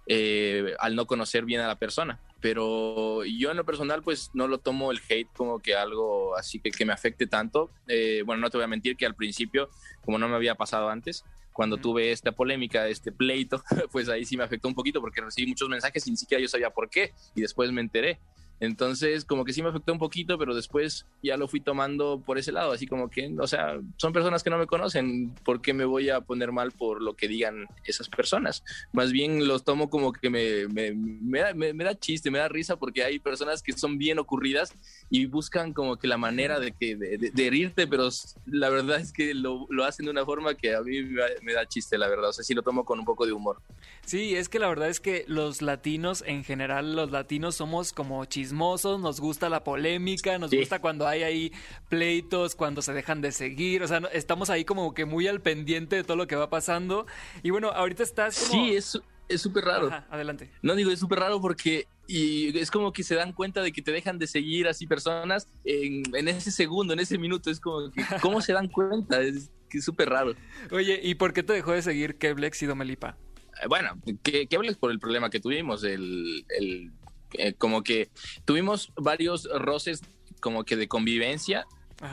eh, 0.07 0.73
al 0.79 0.95
no 0.95 1.05
conocer 1.05 1.45
bien 1.45 1.61
a 1.61 1.67
la 1.67 1.77
persona 1.77 2.19
pero 2.45 3.25
yo 3.25 3.49
en 3.49 3.57
lo 3.57 3.65
personal 3.65 4.03
pues 4.03 4.29
no 4.35 4.47
lo 4.47 4.59
tomo 4.59 4.91
el 4.91 4.99
hate 5.09 5.27
como 5.35 5.63
que 5.63 5.73
algo 5.73 6.37
así 6.37 6.59
que, 6.59 6.69
que 6.69 6.85
me 6.85 6.93
afecte 6.93 7.25
tanto. 7.25 7.71
Eh, 7.87 8.21
bueno, 8.23 8.39
no 8.39 8.51
te 8.51 8.57
voy 8.57 8.65
a 8.65 8.67
mentir 8.67 8.97
que 8.97 9.07
al 9.07 9.15
principio, 9.15 9.67
como 10.03 10.19
no 10.19 10.29
me 10.29 10.35
había 10.35 10.53
pasado 10.53 10.89
antes, 10.89 11.25
cuando 11.55 11.77
tuve 11.77 12.11
esta 12.11 12.33
polémica, 12.33 12.85
este 12.89 13.13
pleito, 13.13 13.63
pues 13.93 14.09
ahí 14.09 14.25
sí 14.25 14.35
me 14.35 14.43
afectó 14.43 14.67
un 14.67 14.75
poquito 14.75 14.99
porque 14.99 15.21
recibí 15.21 15.47
muchos 15.47 15.69
mensajes 15.69 16.05
y 16.05 16.11
ni 16.11 16.17
siquiera 16.17 16.41
yo 16.41 16.49
sabía 16.49 16.69
por 16.69 16.89
qué 16.89 17.13
y 17.33 17.39
después 17.39 17.71
me 17.71 17.79
enteré. 17.79 18.19
Entonces, 18.59 19.25
como 19.25 19.43
que 19.43 19.51
sí 19.51 19.61
me 19.61 19.69
afectó 19.69 19.91
un 19.91 19.99
poquito, 19.99 20.37
pero 20.37 20.55
después 20.55 21.05
ya 21.21 21.35
lo 21.35 21.47
fui 21.47 21.59
tomando 21.59 22.21
por 22.25 22.37
ese 22.37 22.53
lado, 22.53 22.71
así 22.71 22.87
como 22.87 23.09
que, 23.09 23.35
o 23.37 23.47
sea, 23.47 23.79
son 23.97 24.13
personas 24.13 24.43
que 24.43 24.49
no 24.49 24.57
me 24.57 24.65
conocen, 24.65 25.35
¿por 25.43 25.61
qué 25.61 25.73
me 25.73 25.83
voy 25.83 26.09
a 26.09 26.21
poner 26.21 26.51
mal 26.51 26.71
por 26.71 27.01
lo 27.01 27.15
que 27.15 27.27
digan 27.27 27.67
esas 27.85 28.07
personas? 28.07 28.63
Más 28.93 29.11
bien 29.11 29.45
los 29.45 29.63
tomo 29.63 29.89
como 29.89 30.13
que 30.13 30.29
me, 30.29 30.67
me, 30.67 30.93
me, 30.93 31.83
da, 31.83 31.95
chiste, 31.99 32.31
me 32.31 32.39
da 32.39 32.47
risa, 32.47 32.77
porque 32.77 33.03
hay 33.03 33.19
personas 33.19 33.61
que 33.61 33.73
son 33.73 33.97
bien 33.97 34.19
ocurridas 34.19 34.73
y 35.09 35.25
buscan 35.25 35.73
como 35.73 35.97
que 35.97 36.07
la 36.07 36.17
manera 36.17 36.59
de, 36.59 36.71
que, 36.71 36.95
de, 36.95 37.45
herirte, 37.45 37.87
pero 37.87 38.07
la 38.45 38.69
verdad 38.69 38.99
es 38.99 39.11
que 39.11 39.33
lo, 39.33 39.67
lo, 39.69 39.83
hacen 39.83 40.05
de 40.05 40.11
una 40.11 40.23
forma 40.23 40.55
que 40.55 40.75
a 40.75 40.81
mí 40.81 41.01
me 41.41 41.53
da 41.53 41.65
chiste, 41.67 41.97
la 41.97 42.07
verdad, 42.07 42.29
o 42.29 42.33
sea, 42.33 42.43
sí 42.43 42.53
lo 42.53 42.61
tomo 42.61 42.85
con 42.85 42.99
un 42.99 43.05
poco 43.05 43.25
de 43.25 43.33
humor. 43.33 43.61
Sí, 44.05 44.35
es 44.35 44.47
que 44.47 44.59
la 44.59 44.69
verdad 44.69 44.89
es 44.89 44.99
que 44.99 45.25
los 45.27 45.61
latinos, 45.61 46.23
en 46.25 46.43
general, 46.43 46.95
los 46.95 47.11
latinos 47.11 47.55
somos 47.55 47.91
como 47.91 48.23
chistes 48.25 48.44
nos 48.53 49.19
gusta 49.19 49.49
la 49.49 49.63
polémica, 49.63 50.37
nos 50.37 50.51
gusta 50.51 50.79
cuando 50.79 51.07
hay 51.07 51.23
ahí 51.23 51.51
pleitos, 51.89 52.55
cuando 52.55 52.81
se 52.81 52.93
dejan 52.93 53.21
de 53.21 53.31
seguir, 53.31 53.83
o 53.83 53.87
sea, 53.87 53.99
estamos 54.13 54.49
ahí 54.49 54.65
como 54.65 54.93
que 54.93 55.05
muy 55.05 55.27
al 55.27 55.41
pendiente 55.41 55.95
de 55.95 56.03
todo 56.03 56.17
lo 56.17 56.27
que 56.27 56.35
va 56.35 56.49
pasando. 56.49 57.05
Y 57.43 57.49
bueno, 57.49 57.69
ahorita 57.69 58.03
estás 58.03 58.47
como... 58.49 58.65
Sí, 58.65 58.75
es 58.75 58.99
es 59.27 59.41
súper 59.41 59.65
raro. 59.65 59.89
adelante. 60.09 60.51
No 60.61 60.75
digo, 60.75 60.91
es 60.91 60.99
súper 60.99 61.19
raro 61.19 61.41
porque 61.41 61.87
y 62.07 62.57
es 62.57 62.69
como 62.69 62.93
que 62.93 63.03
se 63.03 63.15
dan 63.15 63.33
cuenta 63.33 63.61
de 63.63 63.71
que 63.71 63.81
te 63.81 63.91
dejan 63.91 64.19
de 64.19 64.27
seguir 64.27 64.67
así 64.67 64.85
personas 64.85 65.47
en, 65.63 66.03
en 66.15 66.27
ese 66.27 66.51
segundo, 66.51 66.93
en 66.93 66.99
ese 66.99 67.17
minuto. 67.17 67.49
Es 67.49 67.59
como 67.59 67.91
que, 67.91 68.03
¿cómo 68.21 68.41
se 68.41 68.53
dan 68.53 68.67
cuenta? 68.67 69.21
Es 69.21 69.49
súper 69.81 70.09
raro. 70.09 70.35
Oye, 70.71 70.99
¿y 71.01 71.15
por 71.15 71.33
qué 71.33 71.43
te 71.43 71.53
dejó 71.53 71.71
de 71.71 71.81
seguir 71.81 72.17
Keblex 72.17 72.61
y 72.63 72.65
Domelipa? 72.67 73.17
Eh, 73.61 73.67
bueno, 73.67 73.99
Keblex 74.23 74.77
por 74.77 74.91
el 74.91 74.99
problema 74.99 75.29
que 75.29 75.39
tuvimos, 75.39 75.83
el, 75.83 76.45
el 76.57 76.91
eh, 77.39 77.53
como 77.53 77.83
que 77.83 78.09
tuvimos 78.45 78.91
varios 78.95 79.49
roces 79.53 80.01
como 80.39 80.63
que 80.63 80.75
de 80.75 80.87
convivencia 80.87 81.65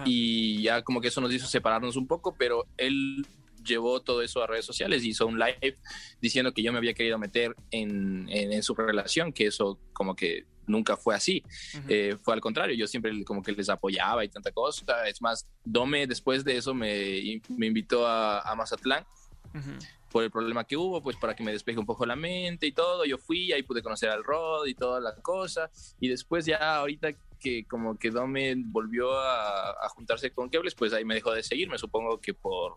y 0.04 0.62
ya 0.62 0.82
como 0.82 1.00
que 1.00 1.08
eso 1.08 1.20
nos 1.20 1.32
hizo 1.32 1.46
separarnos 1.46 1.96
un 1.96 2.06
poco, 2.06 2.34
pero 2.38 2.66
él 2.76 3.26
llevó 3.64 4.00
todo 4.00 4.22
eso 4.22 4.42
a 4.42 4.46
redes 4.46 4.64
sociales, 4.64 5.04
hizo 5.04 5.26
un 5.26 5.38
live 5.38 5.76
diciendo 6.20 6.52
que 6.52 6.62
yo 6.62 6.72
me 6.72 6.78
había 6.78 6.94
querido 6.94 7.18
meter 7.18 7.54
en, 7.70 8.26
en, 8.28 8.62
su 8.62 8.74
relación, 8.74 9.32
que 9.32 9.46
eso 9.46 9.78
como 9.92 10.14
que 10.14 10.46
nunca 10.66 10.96
fue 10.96 11.14
así, 11.14 11.42
eh, 11.88 12.16
fue 12.22 12.34
al 12.34 12.40
contrario, 12.40 12.76
yo 12.76 12.86
siempre 12.86 13.24
como 13.24 13.42
que 13.42 13.52
les 13.52 13.68
apoyaba 13.68 14.24
y 14.24 14.28
tanta 14.28 14.52
cosa, 14.52 15.06
es 15.06 15.20
más, 15.20 15.46
Dome 15.64 16.06
después 16.06 16.44
de 16.44 16.56
eso 16.56 16.74
me, 16.74 17.40
me 17.48 17.66
invitó 17.66 18.06
a, 18.06 18.40
a 18.40 18.54
Mazatlán 18.54 19.04
por 20.12 20.22
el 20.22 20.30
problema 20.30 20.64
que 20.64 20.76
hubo, 20.76 21.02
pues 21.02 21.16
para 21.16 21.34
que 21.34 21.42
me 21.42 21.50
despeje 21.50 21.78
un 21.78 21.86
poco 21.86 22.06
la 22.06 22.14
mente 22.14 22.66
y 22.66 22.72
todo. 22.72 23.04
Yo 23.04 23.18
fui, 23.18 23.50
ahí 23.52 23.62
pude 23.62 23.82
conocer 23.82 24.10
al 24.10 24.22
Rod 24.22 24.66
y 24.66 24.74
toda 24.74 25.00
la 25.00 25.14
cosa. 25.16 25.70
Y 25.98 26.08
después 26.08 26.44
ya 26.44 26.76
ahorita 26.76 27.08
que 27.40 27.64
como 27.64 27.98
que 27.98 28.10
Dome 28.10 28.54
volvió 28.56 29.18
a, 29.18 29.88
juntarse 29.88 30.30
con 30.30 30.48
Kebles, 30.48 30.74
pues 30.74 30.92
ahí 30.92 31.04
me 31.04 31.14
dejó 31.14 31.32
de 31.32 31.42
seguir. 31.42 31.68
Me 31.68 31.78
supongo 31.78 32.20
que 32.20 32.34
por 32.34 32.74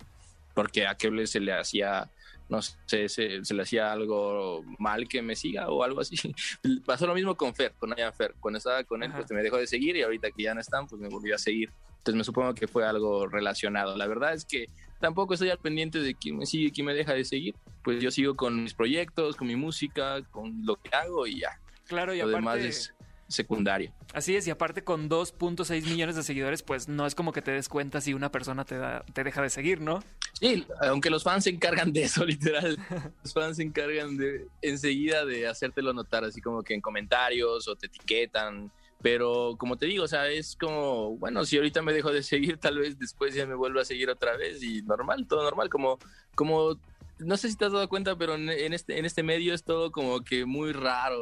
porque 0.55 0.87
a 0.87 0.95
Kebles 0.95 1.31
se 1.31 1.41
le 1.41 1.51
hacía, 1.51 2.09
no 2.47 2.61
sé, 2.61 3.09
se, 3.09 3.41
le 3.53 3.61
hacía 3.61 3.91
algo 3.91 4.63
mal 4.77 5.07
que 5.07 5.21
me 5.21 5.35
siga 5.35 5.69
o 5.69 5.83
algo 5.83 6.01
así. 6.01 6.15
Pasó 6.85 7.07
lo 7.07 7.15
mismo 7.15 7.35
con 7.35 7.55
Fer, 7.55 7.73
con 7.77 7.93
Aya 7.93 8.11
Fer. 8.11 8.35
Cuando 8.39 8.57
estaba 8.57 8.83
con 8.83 9.03
él, 9.03 9.11
pues 9.11 9.31
me 9.31 9.41
dejó 9.41 9.57
de 9.57 9.67
seguir 9.67 9.95
y 9.95 10.03
ahorita 10.03 10.31
que 10.31 10.43
ya 10.43 10.53
no 10.53 10.61
están, 10.61 10.87
pues 10.87 11.01
me 11.01 11.09
volvió 11.09 11.35
a 11.35 11.37
seguir. 11.39 11.71
Entonces 11.97 12.15
me 12.15 12.23
supongo 12.23 12.53
que 12.53 12.67
fue 12.67 12.85
algo 12.85 13.27
relacionado. 13.27 13.97
La 13.97 14.07
verdad 14.07 14.33
es 14.33 14.45
que 14.45 14.69
tampoco 14.99 15.33
estoy 15.33 15.49
al 15.49 15.57
pendiente 15.57 15.99
de 15.99 16.13
quién 16.13 16.37
me 16.37 16.45
sigue, 16.45 16.71
quién 16.71 16.85
me 16.85 16.93
deja 16.93 17.13
de 17.13 17.25
seguir. 17.25 17.55
Pues 17.83 18.01
yo 18.01 18.11
sigo 18.11 18.35
con 18.35 18.63
mis 18.63 18.75
proyectos, 18.75 19.35
con 19.35 19.47
mi 19.47 19.55
música, 19.55 20.21
con 20.29 20.65
lo 20.65 20.75
que 20.75 20.95
hago 20.95 21.25
y 21.25 21.39
ya. 21.39 21.59
Claro, 21.87 22.13
y 22.13 22.19
lo 22.19 22.25
aparte... 22.25 22.37
demás 22.37 22.59
es 22.59 22.94
secundario. 23.27 23.93
Así 24.13 24.35
es, 24.35 24.47
y 24.47 24.51
aparte 24.51 24.83
con 24.83 25.09
2.6 25.09 25.85
millones 25.85 26.15
de 26.15 26.23
seguidores, 26.23 26.63
pues 26.63 26.87
no 26.87 27.05
es 27.05 27.15
como 27.15 27.31
que 27.31 27.41
te 27.41 27.51
des 27.51 27.69
cuenta 27.69 28.01
si 28.01 28.13
una 28.13 28.31
persona 28.31 28.65
te, 28.65 28.77
da, 28.77 29.03
te 29.13 29.23
deja 29.23 29.41
de 29.41 29.49
seguir, 29.49 29.81
¿no? 29.81 30.03
Sí, 30.33 30.65
aunque 30.81 31.09
los 31.09 31.23
fans 31.23 31.45
se 31.45 31.49
encargan 31.49 31.91
de 31.93 32.03
eso, 32.03 32.25
literal. 32.25 32.77
los 33.23 33.33
fans 33.33 33.57
se 33.57 33.63
encargan 33.63 34.17
de 34.17 34.47
enseguida 34.61 35.25
de 35.25 35.47
hacértelo 35.47 35.93
notar, 35.93 36.23
así 36.23 36.41
como 36.41 36.63
que 36.63 36.73
en 36.73 36.81
comentarios 36.81 37.67
o 37.67 37.75
te 37.75 37.87
etiquetan 37.87 38.71
pero 39.05 39.55
como 39.59 39.77
te 39.77 39.85
digo, 39.85 40.03
o 40.03 40.07
sea, 40.07 40.29
es 40.29 40.55
como, 40.55 41.15
bueno, 41.17 41.45
si 41.45 41.57
ahorita 41.57 41.83
me 41.83 41.93
dejo 41.93 42.11
de 42.11 42.23
seguir, 42.23 42.57
tal 42.59 42.79
vez 42.79 42.97
después 42.97 43.35
ya 43.35 43.45
me 43.45 43.53
vuelvo 43.53 43.79
a 43.79 43.85
seguir 43.85 44.09
otra 44.09 44.35
vez 44.35 44.63
y 44.63 44.81
normal, 44.81 45.27
todo 45.27 45.43
normal, 45.43 45.69
como, 45.69 45.99
como 46.33 46.79
no 47.19 47.37
sé 47.37 47.49
si 47.49 47.55
te 47.55 47.65
has 47.65 47.71
dado 47.71 47.87
cuenta, 47.87 48.15
pero 48.17 48.35
en, 48.35 48.73
este, 48.73 48.99
en 48.99 49.05
este 49.05 49.23
medio 49.23 49.53
es 49.53 49.63
todo 49.63 49.91
como 49.91 50.21
que 50.21 50.45
muy 50.45 50.73
raro, 50.73 51.17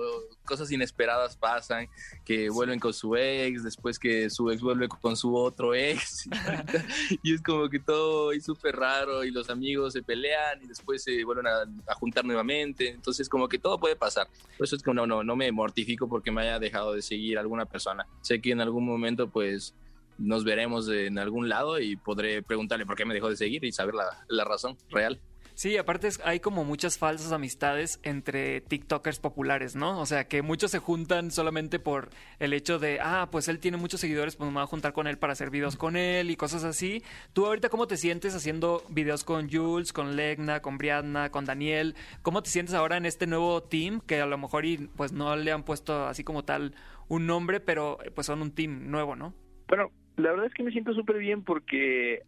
cosas 0.46 0.72
inesperadas 0.72 1.38
pasan, 1.38 1.88
que 2.26 2.50
vuelven 2.50 2.80
con 2.80 2.94
su 2.94 3.16
ex, 3.16 3.64
después 3.64 4.00
que 4.00 4.30
su 4.30 4.50
ex 4.50 4.62
vuelve 4.62 4.88
con 4.88 5.16
su 5.16 5.36
otro 5.36 5.76
ex, 5.76 6.28
y 7.24 7.34
es 7.34 7.42
como 7.42 7.70
que 7.70 7.80
todo 7.80 8.32
es 8.32 8.44
súper 8.44 8.76
raro, 8.76 9.24
y 9.24 9.32
los 9.32 9.50
amigos 9.50 9.94
se 9.94 10.02
pelean 10.02 10.64
y 10.64 10.68
después 10.68 11.04
se 11.04 11.24
vuelven 11.24 11.48
a, 11.48 11.92
a 11.92 11.96
juntar 11.96 12.26
nuevamente, 12.26 12.90
entonces 12.90 13.30
como 13.30 13.48
que 13.48 13.60
todo 13.60 13.80
puede 13.80 13.96
pasar. 13.96 14.28
Por 14.58 14.66
eso 14.66 14.76
es 14.76 14.82
que 14.82 14.94
no, 14.94 15.06
no, 15.06 15.24
no 15.24 15.36
me 15.36 15.52
mortifico 15.52 16.08
porque 16.08 16.32
me 16.32 16.42
haya 16.42 16.60
dejado 16.60 16.94
de 16.94 17.02
seguir 17.02 17.38
alguna 17.38 17.66
persona. 17.66 18.08
Sé 18.22 18.42
que 18.42 18.52
en 18.52 18.62
algún 18.62 18.86
momento 18.86 19.30
pues 19.30 19.76
nos 20.18 20.44
veremos 20.44 20.90
en 20.90 21.18
algún 21.18 21.50
lado 21.50 21.80
y 21.80 21.96
podré 21.96 22.42
preguntarle 22.44 22.86
por 22.86 22.96
qué 22.96 23.06
me 23.06 23.14
dejó 23.14 23.30
de 23.30 23.36
seguir 23.36 23.64
y 23.64 23.72
saber 23.72 23.96
la, 23.96 24.26
la 24.28 24.44
razón 24.44 24.78
real. 24.90 25.20
Sí, 25.56 25.78
aparte 25.78 26.10
hay 26.26 26.40
como 26.40 26.64
muchas 26.64 26.98
falsas 26.98 27.32
amistades 27.32 28.00
entre 28.04 28.62
TikTokers 28.62 29.20
populares, 29.20 29.76
¿no? 29.76 30.00
O 30.00 30.06
sea, 30.06 30.28
que 30.28 30.42
muchos 30.42 30.72
se 30.72 30.80
juntan 30.80 31.30
solamente 31.30 31.80
por 31.80 32.10
el 32.40 32.54
hecho 32.54 32.80
de, 32.80 33.00
ah, 33.00 33.30
pues 33.32 33.48
él 33.48 33.60
tiene 33.60 33.78
muchos 33.78 34.02
seguidores, 34.02 34.36
pues 34.36 34.50
me 34.50 34.56
voy 34.56 34.64
a 34.64 34.68
juntar 34.68 34.94
con 34.94 35.06
él 35.06 35.20
para 35.20 35.34
hacer 35.34 35.52
videos 35.52 35.78
con 35.78 35.96
él 35.96 36.32
y 36.32 36.36
cosas 36.36 36.64
así. 36.64 37.04
¿Tú 37.34 37.46
ahorita 37.46 37.70
cómo 37.70 37.88
te 37.88 37.98
sientes 37.98 38.34
haciendo 38.36 38.84
videos 38.90 39.24
con 39.24 39.48
Jules, 39.50 39.94
con 39.94 40.16
Legna, 40.16 40.62
con 40.62 40.80
Brianna, 40.80 41.30
con 41.30 41.46
Daniel? 41.46 41.96
¿Cómo 42.24 42.42
te 42.42 42.50
sientes 42.50 42.74
ahora 42.74 42.98
en 42.98 43.06
este 43.06 43.28
nuevo 43.28 43.62
team 43.62 44.02
que 44.02 44.22
a 44.22 44.26
lo 44.26 44.38
mejor 44.40 44.66
y, 44.66 44.90
pues 44.96 45.12
no 45.12 45.36
le 45.36 45.52
han 45.52 45.64
puesto 45.64 46.08
así 46.08 46.24
como 46.24 46.44
tal 46.44 46.74
un 47.10 47.28
nombre, 47.28 47.60
pero 47.60 48.00
pues 48.16 48.26
son 48.26 48.42
un 48.42 48.56
team 48.56 48.90
nuevo, 48.90 49.16
¿no? 49.16 49.36
Bueno, 49.68 49.92
la 50.18 50.32
verdad 50.32 50.48
es 50.48 50.54
que 50.56 50.64
me 50.64 50.72
siento 50.72 50.94
súper 50.94 51.20
bien 51.20 51.44
porque 51.44 52.24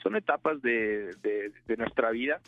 son 0.00 0.14
etapas 0.14 0.62
de 0.62 1.10
nuestra 1.76 2.12
vida. 2.12 2.40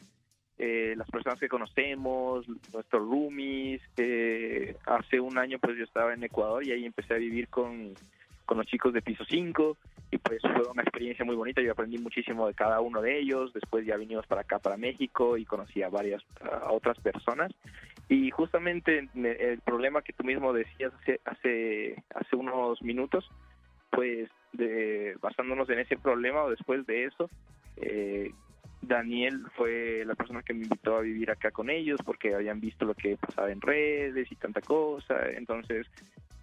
Eh, 0.62 0.92
las 0.94 1.08
personas 1.10 1.40
que 1.40 1.48
conocemos, 1.48 2.46
nuestros 2.70 3.02
roomies. 3.08 3.80
eh, 3.96 4.76
hace 4.84 5.18
un 5.18 5.38
año 5.38 5.58
pues 5.58 5.78
yo 5.78 5.84
estaba 5.84 6.12
en 6.12 6.22
Ecuador 6.22 6.62
y 6.62 6.70
ahí 6.70 6.84
empecé 6.84 7.14
a 7.14 7.16
vivir 7.16 7.48
con, 7.48 7.96
con 8.44 8.58
los 8.58 8.66
chicos 8.66 8.92
de 8.92 9.00
piso 9.00 9.24
5 9.26 9.78
y 10.10 10.18
pues 10.18 10.42
fue 10.42 10.66
una 10.66 10.82
experiencia 10.82 11.24
muy 11.24 11.34
bonita. 11.34 11.62
Yo 11.62 11.72
aprendí 11.72 11.96
muchísimo 11.96 12.46
de 12.46 12.52
cada 12.52 12.80
uno 12.82 13.00
de 13.00 13.18
ellos. 13.20 13.54
Después 13.54 13.86
ya 13.86 13.96
vinimos 13.96 14.26
para 14.26 14.42
acá, 14.42 14.58
para 14.58 14.76
México 14.76 15.38
y 15.38 15.46
conocí 15.46 15.82
a 15.82 15.88
varias 15.88 16.22
a 16.42 16.70
otras 16.72 16.98
personas. 16.98 17.50
Y 18.10 18.30
justamente 18.30 19.08
me- 19.14 19.30
el 19.32 19.60
problema 19.62 20.02
que 20.02 20.12
tú 20.12 20.24
mismo 20.24 20.52
decías 20.52 20.92
hace, 21.00 21.20
hace, 21.24 22.04
hace 22.14 22.36
unos 22.36 22.82
minutos, 22.82 23.24
pues 23.90 24.28
de, 24.52 25.16
basándonos 25.22 25.70
en 25.70 25.78
ese 25.78 25.96
problema 25.96 26.42
o 26.42 26.50
después 26.50 26.84
de 26.86 27.04
eso, 27.04 27.30
eh, 27.76 28.32
Daniel 28.82 29.44
fue 29.56 30.04
la 30.06 30.14
persona 30.14 30.42
que 30.42 30.54
me 30.54 30.62
invitó 30.62 30.96
a 30.96 31.02
vivir 31.02 31.30
acá 31.30 31.50
con 31.50 31.70
ellos 31.70 32.00
porque 32.04 32.34
habían 32.34 32.60
visto 32.60 32.84
lo 32.84 32.94
que 32.94 33.16
pasaba 33.16 33.50
en 33.50 33.60
redes 33.60 34.30
y 34.30 34.36
tanta 34.36 34.60
cosa. 34.60 35.16
Entonces, 35.36 35.86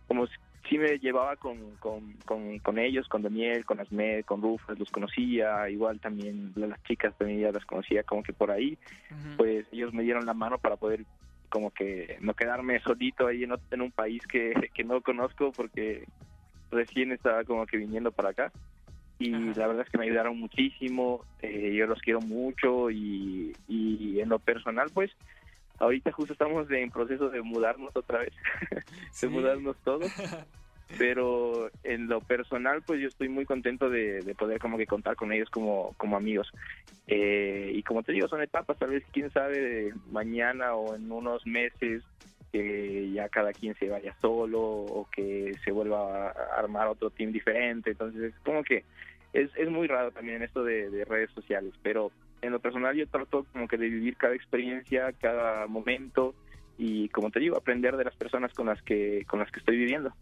como 0.08 0.28
si 0.28 0.36
sí 0.70 0.78
me 0.78 1.00
llevaba 1.00 1.36
con, 1.36 1.76
con, 1.78 2.14
con, 2.26 2.60
con 2.60 2.78
ellos, 2.78 3.08
con 3.08 3.22
Daniel, 3.22 3.66
con 3.66 3.80
Asmed, 3.80 4.26
con 4.26 4.42
Rufus, 4.42 4.78
los 4.78 4.92
conocía, 4.92 5.70
igual 5.70 6.00
también 6.00 6.54
las 6.56 6.82
chicas 6.84 7.16
también 7.18 7.42
ya 7.42 7.52
las 7.52 7.66
conocía 7.66 8.04
como 8.04 8.24
que 8.24 8.34
por 8.34 8.52
ahí, 8.52 8.78
pues 9.38 9.66
ellos 9.72 9.94
me 9.94 10.04
dieron 10.04 10.26
la 10.26 10.34
mano 10.34 10.58
para 10.58 10.76
poder 10.76 11.06
como 11.50 11.72
que 11.72 12.18
no 12.22 12.34
quedarme 12.34 12.80
solito 12.84 13.28
ahí 13.28 13.44
en, 13.44 13.54
en 13.72 13.82
un 13.82 13.92
país 13.92 14.26
que, 14.28 14.54
que 14.74 14.84
no 14.84 15.02
conozco 15.02 15.52
porque 15.52 16.06
recién 16.72 17.12
estaba 17.12 17.44
como 17.44 17.66
que 17.66 17.78
viniendo 17.78 18.12
para 18.12 18.30
acá 18.30 18.52
y 19.20 19.30
la 19.32 19.68
verdad 19.68 19.86
es 19.86 19.90
que 19.90 19.98
me 19.98 20.06
ayudaron 20.06 20.40
muchísimo, 20.40 21.26
eh, 21.42 21.74
yo 21.76 21.88
los 21.88 22.00
quiero 22.02 22.22
mucho 22.22 22.92
y, 22.92 23.56
y 23.68 24.20
en 24.20 24.30
lo 24.30 24.40
personal 24.40 24.90
pues 24.94 25.12
ahorita 25.80 26.12
justo 26.12 26.34
estamos 26.34 26.70
en 26.72 26.92
proceso 26.92 27.30
de 27.30 27.42
mudarnos 27.42 27.96
otra 27.96 28.20
vez, 28.20 28.34
de 29.22 29.28
mudarnos 29.28 29.76
todos, 29.84 30.12
pero 30.98 31.70
en 31.84 32.08
lo 32.08 32.22
personal 32.22 32.82
pues 32.84 33.02
yo 33.02 33.08
estoy 33.08 33.30
muy 33.30 33.46
contento 33.46 33.90
de, 33.90 34.22
de 34.22 34.36
poder 34.36 34.60
como 34.60 34.78
que 34.78 34.88
contar 34.88 35.16
con 35.16 35.32
ellos 35.32 35.50
como, 35.50 35.94
como 35.98 36.18
amigos. 36.18 36.52
Eh, 37.08 37.72
y 37.74 37.84
como 37.84 38.04
te 38.04 38.12
digo, 38.12 38.28
son 38.28 38.42
etapas, 38.42 38.78
tal 38.78 38.90
vez 38.90 39.04
quién 39.12 39.32
sabe 39.32 39.94
mañana 40.12 40.74
o 40.76 40.96
en 40.96 41.12
unos 41.12 41.46
meses 41.46 42.04
que 42.52 43.12
ya 43.12 43.30
cada 43.30 43.54
quien 43.54 43.76
se 43.76 43.90
vaya 43.90 44.16
solo 44.22 44.62
o 44.62 45.08
que 45.12 45.54
se 45.64 45.72
vuelva 45.72 46.30
a 46.30 46.60
armar 46.60 46.88
otro 46.88 47.10
team 47.10 47.32
diferente. 47.32 47.92
Entonces 47.92 48.34
es 48.34 48.40
como 48.42 48.64
que 48.64 48.84
es, 49.34 49.50
es 49.56 49.70
muy 49.70 49.88
raro 49.88 50.12
también 50.12 50.42
esto 50.42 50.64
de, 50.64 50.90
de 50.90 51.06
redes 51.06 51.32
sociales, 51.32 51.74
pero 51.84 52.12
en 52.42 52.52
lo 52.52 52.60
personal 52.60 52.96
yo 52.96 53.08
trato 53.08 53.46
como 53.52 53.68
que 53.68 53.78
de 53.78 53.90
vivir 53.90 54.16
cada 54.18 54.36
experiencia, 54.36 55.14
cada 55.14 55.68
momento 55.68 56.36
y 56.78 57.10
como 57.10 57.32
te 57.32 57.40
digo, 57.40 57.58
aprender 57.58 57.98
de 57.98 58.06
las 58.06 58.16
personas 58.16 58.54
con 58.54 58.68
las 58.68 58.82
que 58.84 59.26
con 59.28 59.40
las 59.40 59.52
que 59.52 59.60
estoy 59.60 59.78
viviendo. 59.78 60.14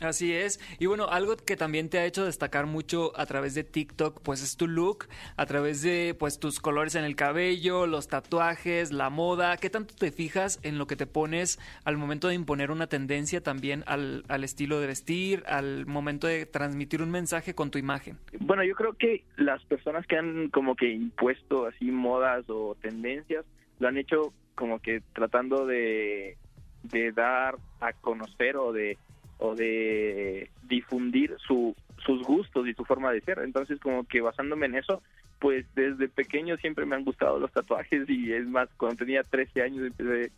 Así 0.00 0.32
es. 0.32 0.60
Y 0.78 0.86
bueno, 0.86 1.06
algo 1.08 1.36
que 1.36 1.56
también 1.56 1.88
te 1.88 1.98
ha 1.98 2.04
hecho 2.04 2.24
destacar 2.24 2.66
mucho 2.66 3.12
a 3.18 3.26
través 3.26 3.54
de 3.54 3.62
TikTok, 3.62 4.20
pues 4.22 4.42
es 4.42 4.56
tu 4.56 4.66
look, 4.66 5.06
a 5.36 5.46
través 5.46 5.82
de 5.82 6.16
pues 6.18 6.40
tus 6.40 6.58
colores 6.60 6.94
en 6.96 7.04
el 7.04 7.14
cabello, 7.14 7.86
los 7.86 8.08
tatuajes, 8.08 8.92
la 8.92 9.10
moda. 9.10 9.56
¿Qué 9.56 9.70
tanto 9.70 9.94
te 9.94 10.10
fijas 10.10 10.58
en 10.62 10.78
lo 10.78 10.86
que 10.86 10.96
te 10.96 11.06
pones 11.06 11.60
al 11.84 11.96
momento 11.96 12.28
de 12.28 12.34
imponer 12.34 12.70
una 12.70 12.88
tendencia 12.88 13.40
también 13.40 13.84
al, 13.86 14.24
al 14.28 14.42
estilo 14.42 14.80
de 14.80 14.88
vestir, 14.88 15.44
al 15.46 15.86
momento 15.86 16.26
de 16.26 16.46
transmitir 16.46 17.00
un 17.00 17.10
mensaje 17.10 17.54
con 17.54 17.70
tu 17.70 17.78
imagen? 17.78 18.18
Bueno, 18.40 18.64
yo 18.64 18.74
creo 18.74 18.94
que 18.94 19.24
las 19.36 19.64
personas 19.64 20.06
que 20.06 20.16
han 20.16 20.50
como 20.50 20.74
que 20.74 20.92
impuesto 20.92 21.66
así 21.66 21.90
modas 21.90 22.44
o 22.48 22.76
tendencias 22.80 23.44
lo 23.78 23.88
han 23.88 23.96
hecho 23.96 24.32
como 24.54 24.80
que 24.80 25.02
tratando 25.12 25.66
de, 25.66 26.36
de 26.82 27.12
dar 27.12 27.56
a 27.80 27.92
conocer 27.92 28.56
o 28.56 28.72
de 28.72 28.98
o 29.38 29.54
de 29.54 30.50
difundir 30.68 31.36
su, 31.46 31.74
sus 32.04 32.22
gustos 32.22 32.66
y 32.68 32.74
su 32.74 32.84
forma 32.84 33.12
de 33.12 33.20
ser. 33.20 33.38
Entonces, 33.40 33.78
como 33.80 34.04
que 34.04 34.20
basándome 34.20 34.66
en 34.66 34.76
eso, 34.76 35.02
pues 35.40 35.66
desde 35.74 36.08
pequeño 36.08 36.56
siempre 36.56 36.86
me 36.86 36.96
han 36.96 37.04
gustado 37.04 37.38
los 37.38 37.52
tatuajes 37.52 38.08
y 38.08 38.32
es 38.32 38.46
más, 38.46 38.68
cuando 38.76 38.96
tenía 39.04 39.22
13 39.22 39.62
años 39.62 39.86
empecé 39.86 40.30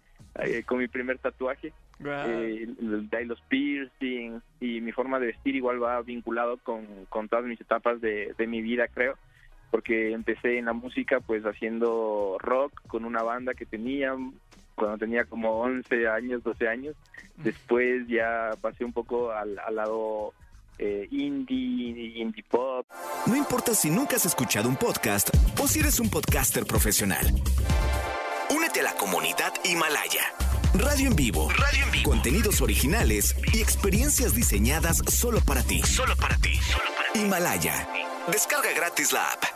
eh, 0.42 0.62
con 0.64 0.78
mi 0.78 0.88
primer 0.88 1.18
tatuaje. 1.18 1.72
Eh, 2.28 2.62
el- 2.80 3.08
de 3.08 3.16
ahí 3.16 3.24
los 3.24 3.40
piercings 3.42 4.42
y 4.60 4.80
mi 4.80 4.92
forma 4.92 5.18
de 5.18 5.28
vestir 5.28 5.56
igual 5.56 5.82
va 5.82 6.00
vinculado 6.02 6.58
con, 6.58 6.84
con 7.08 7.28
todas 7.28 7.44
mis 7.46 7.60
etapas 7.60 8.00
de, 8.00 8.34
de 8.36 8.46
mi 8.46 8.60
vida, 8.62 8.86
creo. 8.88 9.16
Porque 9.70 10.12
empecé 10.12 10.58
en 10.58 10.66
la 10.66 10.72
música 10.72 11.20
pues 11.20 11.42
haciendo 11.44 12.36
rock 12.40 12.72
con 12.86 13.04
una 13.04 13.22
banda 13.22 13.54
que 13.54 13.66
tenía 13.66 14.14
cuando 14.76 14.98
tenía 14.98 15.24
como 15.24 15.60
11 15.60 16.08
años, 16.08 16.44
12 16.44 16.68
años. 16.68 16.94
Después 17.36 18.06
ya 18.06 18.50
pasé 18.60 18.84
un 18.84 18.92
poco 18.92 19.32
al, 19.32 19.58
al 19.58 19.74
lado 19.74 20.32
eh, 20.78 21.08
indie, 21.10 22.20
indie 22.20 22.44
pop. 22.48 22.86
No 23.26 23.36
importa 23.36 23.74
si 23.74 23.90
nunca 23.90 24.16
has 24.16 24.26
escuchado 24.26 24.68
un 24.68 24.76
podcast 24.76 25.30
o 25.60 25.66
si 25.66 25.80
eres 25.80 25.98
un 26.00 26.10
podcaster 26.10 26.64
profesional. 26.64 27.26
Únete 28.54 28.80
a 28.80 28.84
la 28.84 28.94
comunidad 28.94 29.52
Himalaya. 29.64 30.22
Radio 30.74 31.08
en 31.08 31.16
vivo. 31.16 31.48
Radio 31.50 31.84
en 31.84 31.90
vivo. 31.90 32.10
Contenidos 32.10 32.60
originales 32.60 33.34
y 33.52 33.60
experiencias 33.60 34.34
diseñadas 34.34 34.98
solo 35.08 35.40
para 35.40 35.62
ti. 35.62 35.82
Solo 35.82 36.14
para 36.16 36.36
ti. 36.36 36.58
Himalaya. 37.14 37.88
Descarga 38.30 38.72
gratis 38.74 39.12
la 39.12 39.32
app. 39.32 39.55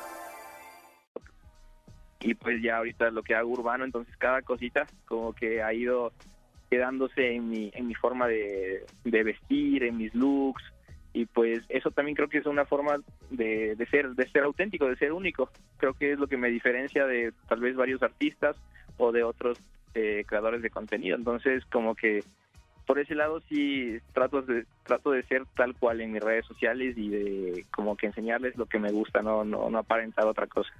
Y 2.21 2.35
pues 2.35 2.63
ya 2.63 2.79
ahorita 2.79 3.11
lo 3.11 3.23
que 3.23 3.35
hago 3.35 3.51
urbano, 3.51 3.85
entonces 3.85 4.15
cada 4.17 4.43
cosita 4.43 4.87
como 5.07 5.33
que 5.33 5.63
ha 5.63 5.73
ido 5.73 6.13
quedándose 6.69 7.35
en 7.35 7.49
mi, 7.49 7.71
en 7.75 7.89
mi 7.89 7.95
forma 7.95 8.29
de, 8.29 8.85
vestir, 9.05 9.83
en 9.83 9.97
mis 9.97 10.15
looks, 10.15 10.63
y 11.13 11.27
pues 11.27 11.65
eso 11.69 11.91
también 11.91 12.15
creo 12.15 12.29
que 12.29 12.39
es 12.39 12.47
una 12.47 12.65
forma 12.65 12.97
de, 13.31 13.75
de 13.75 13.87
ser 13.87 14.11
de 14.11 14.29
ser 14.31 14.45
auténtico, 14.45 14.87
de 14.87 14.97
ser 14.97 15.13
único. 15.13 15.51
Creo 15.77 15.93
que 15.95 16.13
es 16.13 16.19
lo 16.21 16.29
que 16.29 16.37
me 16.37 16.49
diferencia 16.49 17.05
de 17.05 17.33
tal 17.49 17.59
vez 17.59 17.75
varios 17.75 18.01
artistas 18.03 18.57
o 18.97 19.11
de 19.11 19.25
otros 19.25 19.59
eh, 19.95 20.25
creadores 20.25 20.63
de 20.63 20.71
contenido. 20.71 21.17
Entonces 21.17 21.65
como 21.65 21.97
que 21.97 22.23
por 22.87 23.01
ese 23.01 23.17
lado 23.17 23.41
sí 23.49 23.99
trato 24.13 24.43
de 24.43 24.67
trato 24.85 25.11
de 25.11 25.23
ser 25.25 25.45
tal 25.57 25.75
cual 25.75 26.01
en 26.01 26.13
mis 26.13 26.23
redes 26.23 26.47
sociales 26.47 26.97
y 26.97 27.09
de 27.09 27.67
como 27.71 27.97
que 27.97 28.07
enseñarles 28.07 28.57
lo 28.57 28.67
que 28.67 28.79
me 28.79 28.91
gusta, 28.91 29.23
no 29.23 29.45
no, 29.45 29.71
no 29.71 29.79
aparentar 29.79 30.27
otra 30.27 30.47
cosa. 30.47 30.71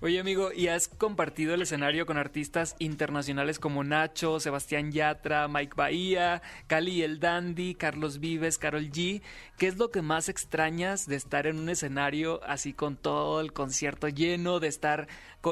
Oye 0.00 0.18
amigo, 0.18 0.50
¿y 0.52 0.68
has 0.68 0.88
compartido 0.88 1.54
el 1.54 1.62
escenario 1.62 2.06
con 2.06 2.16
artistas 2.16 2.76
internacionales 2.78 3.58
como 3.58 3.84
Nacho, 3.84 4.40
Sebastián 4.40 4.92
Yatra, 4.92 5.48
Mike 5.48 5.74
Bahía, 5.76 6.42
Cali 6.66 7.02
el 7.02 7.20
Dandy, 7.20 7.74
Carlos 7.74 8.20
Vives, 8.20 8.58
Carol 8.58 8.90
G? 8.90 9.22
¿Qué 9.58 9.66
es 9.66 9.76
lo 9.76 9.90
que 9.90 10.02
más 10.02 10.28
extrañas 10.28 11.06
de 11.06 11.16
estar 11.16 11.46
en 11.46 11.58
un 11.58 11.68
escenario 11.68 12.40
así 12.44 12.72
con 12.72 12.96
todo 12.96 13.40
el 13.40 13.52
concierto 13.52 14.08
lleno, 14.08 14.60
de 14.60 14.68
estar 14.68 15.08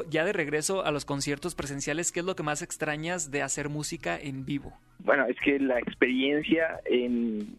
ya 0.09 0.25
de 0.25 0.33
regreso 0.33 0.85
a 0.85 0.91
los 0.91 1.05
conciertos 1.05 1.55
presenciales? 1.55 2.11
¿Qué 2.11 2.21
es 2.21 2.25
lo 2.25 2.35
que 2.35 2.43
más 2.43 2.61
extrañas 2.61 3.31
de 3.31 3.41
hacer 3.41 3.69
música 3.69 4.17
en 4.19 4.45
vivo? 4.45 4.73
Bueno, 4.99 5.25
es 5.25 5.37
que 5.43 5.59
la 5.59 5.79
experiencia 5.79 6.79
en, 6.85 7.57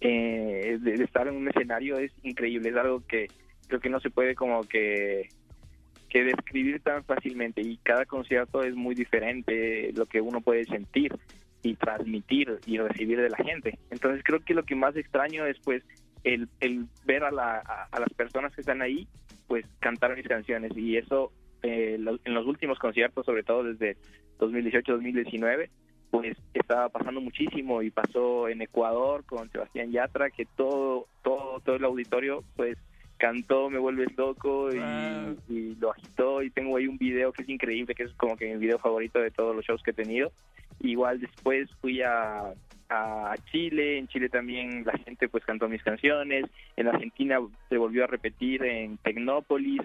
eh, 0.00 0.78
de, 0.80 0.94
estar 1.02 1.26
en 1.28 1.36
un 1.36 1.48
escenario 1.48 1.98
es 1.98 2.12
increíble, 2.22 2.68
es 2.70 2.76
algo 2.76 3.02
que 3.06 3.26
creo 3.66 3.80
que 3.80 3.90
no 3.90 4.00
se 4.00 4.10
puede 4.10 4.34
como 4.34 4.64
que 4.64 5.28
que 6.08 6.24
describir 6.24 6.80
tan 6.80 7.04
fácilmente 7.04 7.60
y 7.60 7.76
cada 7.82 8.06
concierto 8.06 8.62
es 8.62 8.74
muy 8.74 8.94
diferente 8.94 9.92
lo 9.94 10.06
que 10.06 10.22
uno 10.22 10.40
puede 10.40 10.64
sentir 10.64 11.12
y 11.62 11.74
transmitir 11.74 12.60
y 12.64 12.78
recibir 12.78 13.20
de 13.20 13.28
la 13.28 13.36
gente. 13.36 13.78
Entonces 13.90 14.22
creo 14.24 14.40
que 14.40 14.54
lo 14.54 14.62
que 14.62 14.74
más 14.74 14.96
extraño 14.96 15.44
es 15.44 15.58
pues 15.64 15.82
el, 16.24 16.48
el 16.60 16.86
ver 17.04 17.24
a, 17.24 17.30
la, 17.30 17.58
a, 17.58 17.88
a 17.92 18.00
las 18.00 18.08
personas 18.14 18.54
que 18.54 18.62
están 18.62 18.80
ahí 18.80 19.06
pues 19.48 19.66
cantar 19.80 20.16
mis 20.16 20.26
canciones 20.26 20.72
y 20.76 20.96
eso 20.96 21.30
eh, 21.62 21.96
lo- 21.98 22.18
en 22.24 22.32
los 22.32 22.46
últimos 22.46 22.78
conciertos, 22.78 23.26
sobre 23.26 23.42
todo 23.42 23.64
desde 23.64 23.96
2018-2019, 24.38 25.68
pues 26.10 26.36
estaba 26.54 26.88
pasando 26.88 27.20
muchísimo 27.20 27.82
y 27.82 27.90
pasó 27.90 28.48
en 28.48 28.62
Ecuador 28.62 29.24
con 29.24 29.50
Sebastián 29.50 29.90
Yatra 29.90 30.30
que 30.30 30.46
todo 30.56 31.06
todo 31.22 31.60
todo 31.60 31.76
el 31.76 31.84
auditorio 31.84 32.44
pues 32.56 32.78
cantó 33.18 33.68
Me 33.68 33.78
vuelves 33.78 34.16
loco 34.16 34.70
y, 34.72 34.78
y 35.52 35.74
lo 35.76 35.90
agitó. 35.90 36.42
Y 36.42 36.50
tengo 36.50 36.76
ahí 36.76 36.86
un 36.86 36.98
video 36.98 37.32
que 37.32 37.42
es 37.42 37.48
increíble 37.48 37.94
que 37.94 38.04
es 38.04 38.12
como 38.14 38.36
que 38.36 38.46
mi 38.46 38.58
video 38.58 38.78
favorito 38.78 39.18
de 39.18 39.30
todos 39.30 39.54
los 39.54 39.64
shows 39.64 39.82
que 39.82 39.90
he 39.90 39.94
tenido. 39.94 40.32
Igual 40.80 41.20
después 41.20 41.68
fui 41.80 42.00
a 42.02 42.54
a 42.90 43.34
Chile, 43.50 43.98
en 43.98 44.08
Chile 44.08 44.30
también 44.30 44.84
la 44.84 44.96
gente 44.98 45.28
pues 45.28 45.44
cantó 45.44 45.68
mis 45.68 45.82
canciones, 45.82 46.46
en 46.76 46.88
Argentina 46.88 47.38
se 47.68 47.76
volvió 47.76 48.04
a 48.04 48.06
repetir 48.06 48.64
en 48.64 48.96
Tecnópolis. 48.98 49.82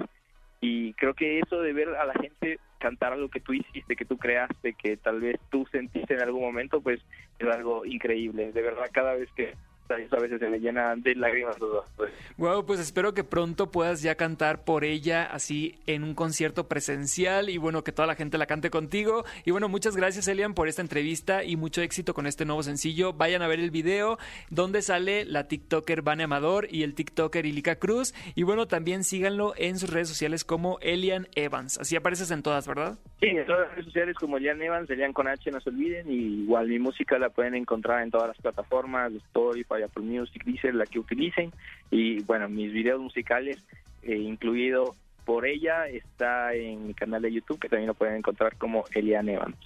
Y 0.61 0.93
creo 0.93 1.13
que 1.13 1.39
eso 1.39 1.59
de 1.61 1.73
ver 1.73 1.89
a 1.89 2.05
la 2.05 2.13
gente 2.13 2.59
cantar 2.83 3.13
algo 3.13 3.29
que 3.29 3.39
tú 3.39 3.53
hiciste, 3.53 3.95
que 3.95 4.03
tú 4.03 4.17
creaste, 4.17 4.73
que 4.73 4.97
tal 4.97 5.21
vez 5.21 5.39
tú 5.49 5.65
sentiste 5.71 6.15
en 6.15 6.21
algún 6.21 6.41
momento, 6.41 6.81
pues 6.81 6.99
es 7.39 7.47
algo 7.47 7.85
increíble. 7.85 8.51
De 8.51 8.61
verdad, 8.61 8.89
cada 8.91 9.13
vez 9.13 9.29
que 9.37 9.53
a 9.89 10.19
veces 10.19 10.39
se 10.39 10.49
me 10.49 10.59
llena 10.59 10.95
de 10.95 11.15
lágrimas 11.15 11.57
pues. 11.95 12.11
Wow, 12.37 12.65
pues 12.65 12.79
espero 12.79 13.13
que 13.13 13.23
pronto 13.23 13.71
puedas 13.71 14.01
ya 14.01 14.15
cantar 14.15 14.63
por 14.63 14.83
ella 14.83 15.23
así 15.23 15.79
en 15.87 16.03
un 16.03 16.15
concierto 16.15 16.67
presencial 16.67 17.49
y 17.49 17.57
bueno, 17.57 17.83
que 17.83 17.91
toda 17.91 18.07
la 18.07 18.15
gente 18.15 18.37
la 18.37 18.45
cante 18.45 18.69
contigo. 18.69 19.23
Y 19.45 19.51
bueno, 19.51 19.69
muchas 19.69 19.95
gracias 19.95 20.27
Elian 20.27 20.53
por 20.53 20.67
esta 20.67 20.81
entrevista 20.81 21.43
y 21.43 21.55
mucho 21.55 21.81
éxito 21.81 22.13
con 22.13 22.27
este 22.27 22.45
nuevo 22.45 22.63
sencillo. 22.63 23.13
Vayan 23.13 23.41
a 23.41 23.47
ver 23.47 23.59
el 23.59 23.71
video 23.71 24.17
donde 24.49 24.81
sale 24.81 25.25
la 25.25 25.47
TikToker 25.47 26.01
Vane 26.01 26.23
Amador 26.23 26.67
y 26.69 26.83
el 26.83 26.95
TikToker 26.95 27.45
Ilika 27.45 27.75
Cruz. 27.75 28.13
Y 28.35 28.43
bueno, 28.43 28.67
también 28.67 29.03
síganlo 29.03 29.53
en 29.57 29.77
sus 29.77 29.91
redes 29.91 30.09
sociales 30.09 30.43
como 30.43 30.79
Elian 30.81 31.27
Evans. 31.35 31.77
Así 31.77 31.95
apareces 31.95 32.31
en 32.31 32.41
todas, 32.41 32.67
¿verdad? 32.67 32.97
Sí, 33.19 33.27
en 33.27 33.45
todas 33.45 33.61
las 33.61 33.71
redes 33.71 33.85
sociales 33.85 34.15
como 34.17 34.37
Elian 34.37 34.61
Evans, 34.61 34.89
Elian 34.89 35.13
con 35.13 35.27
H, 35.27 35.51
no 35.51 35.61
se 35.61 35.69
olviden. 35.69 36.11
Y 36.11 36.43
igual 36.43 36.67
mi 36.67 36.79
música 36.79 37.17
la 37.19 37.29
pueden 37.29 37.55
encontrar 37.55 38.03
en 38.03 38.11
todas 38.11 38.27
las 38.27 38.37
plataformas, 38.37 39.13
Spotify, 39.13 39.72
Apple 39.81 40.03
Music, 40.03 40.43
Deezer, 40.43 40.75
la 40.75 40.85
que 40.85 40.99
utilicen. 40.99 41.51
Y 41.89 42.21
bueno, 42.23 42.47
mis 42.49 42.71
videos 42.71 43.01
musicales, 43.01 43.57
eh, 44.03 44.15
incluido 44.15 44.95
por 45.25 45.47
ella, 45.47 45.87
está 45.87 46.53
en 46.53 46.87
mi 46.87 46.93
canal 46.93 47.21
de 47.21 47.31
YouTube, 47.31 47.59
que 47.59 47.69
también 47.69 47.87
lo 47.87 47.93
pueden 47.93 48.17
encontrar 48.17 48.57
como 48.57 48.83
Elian 48.93 49.29
Evans. 49.29 49.57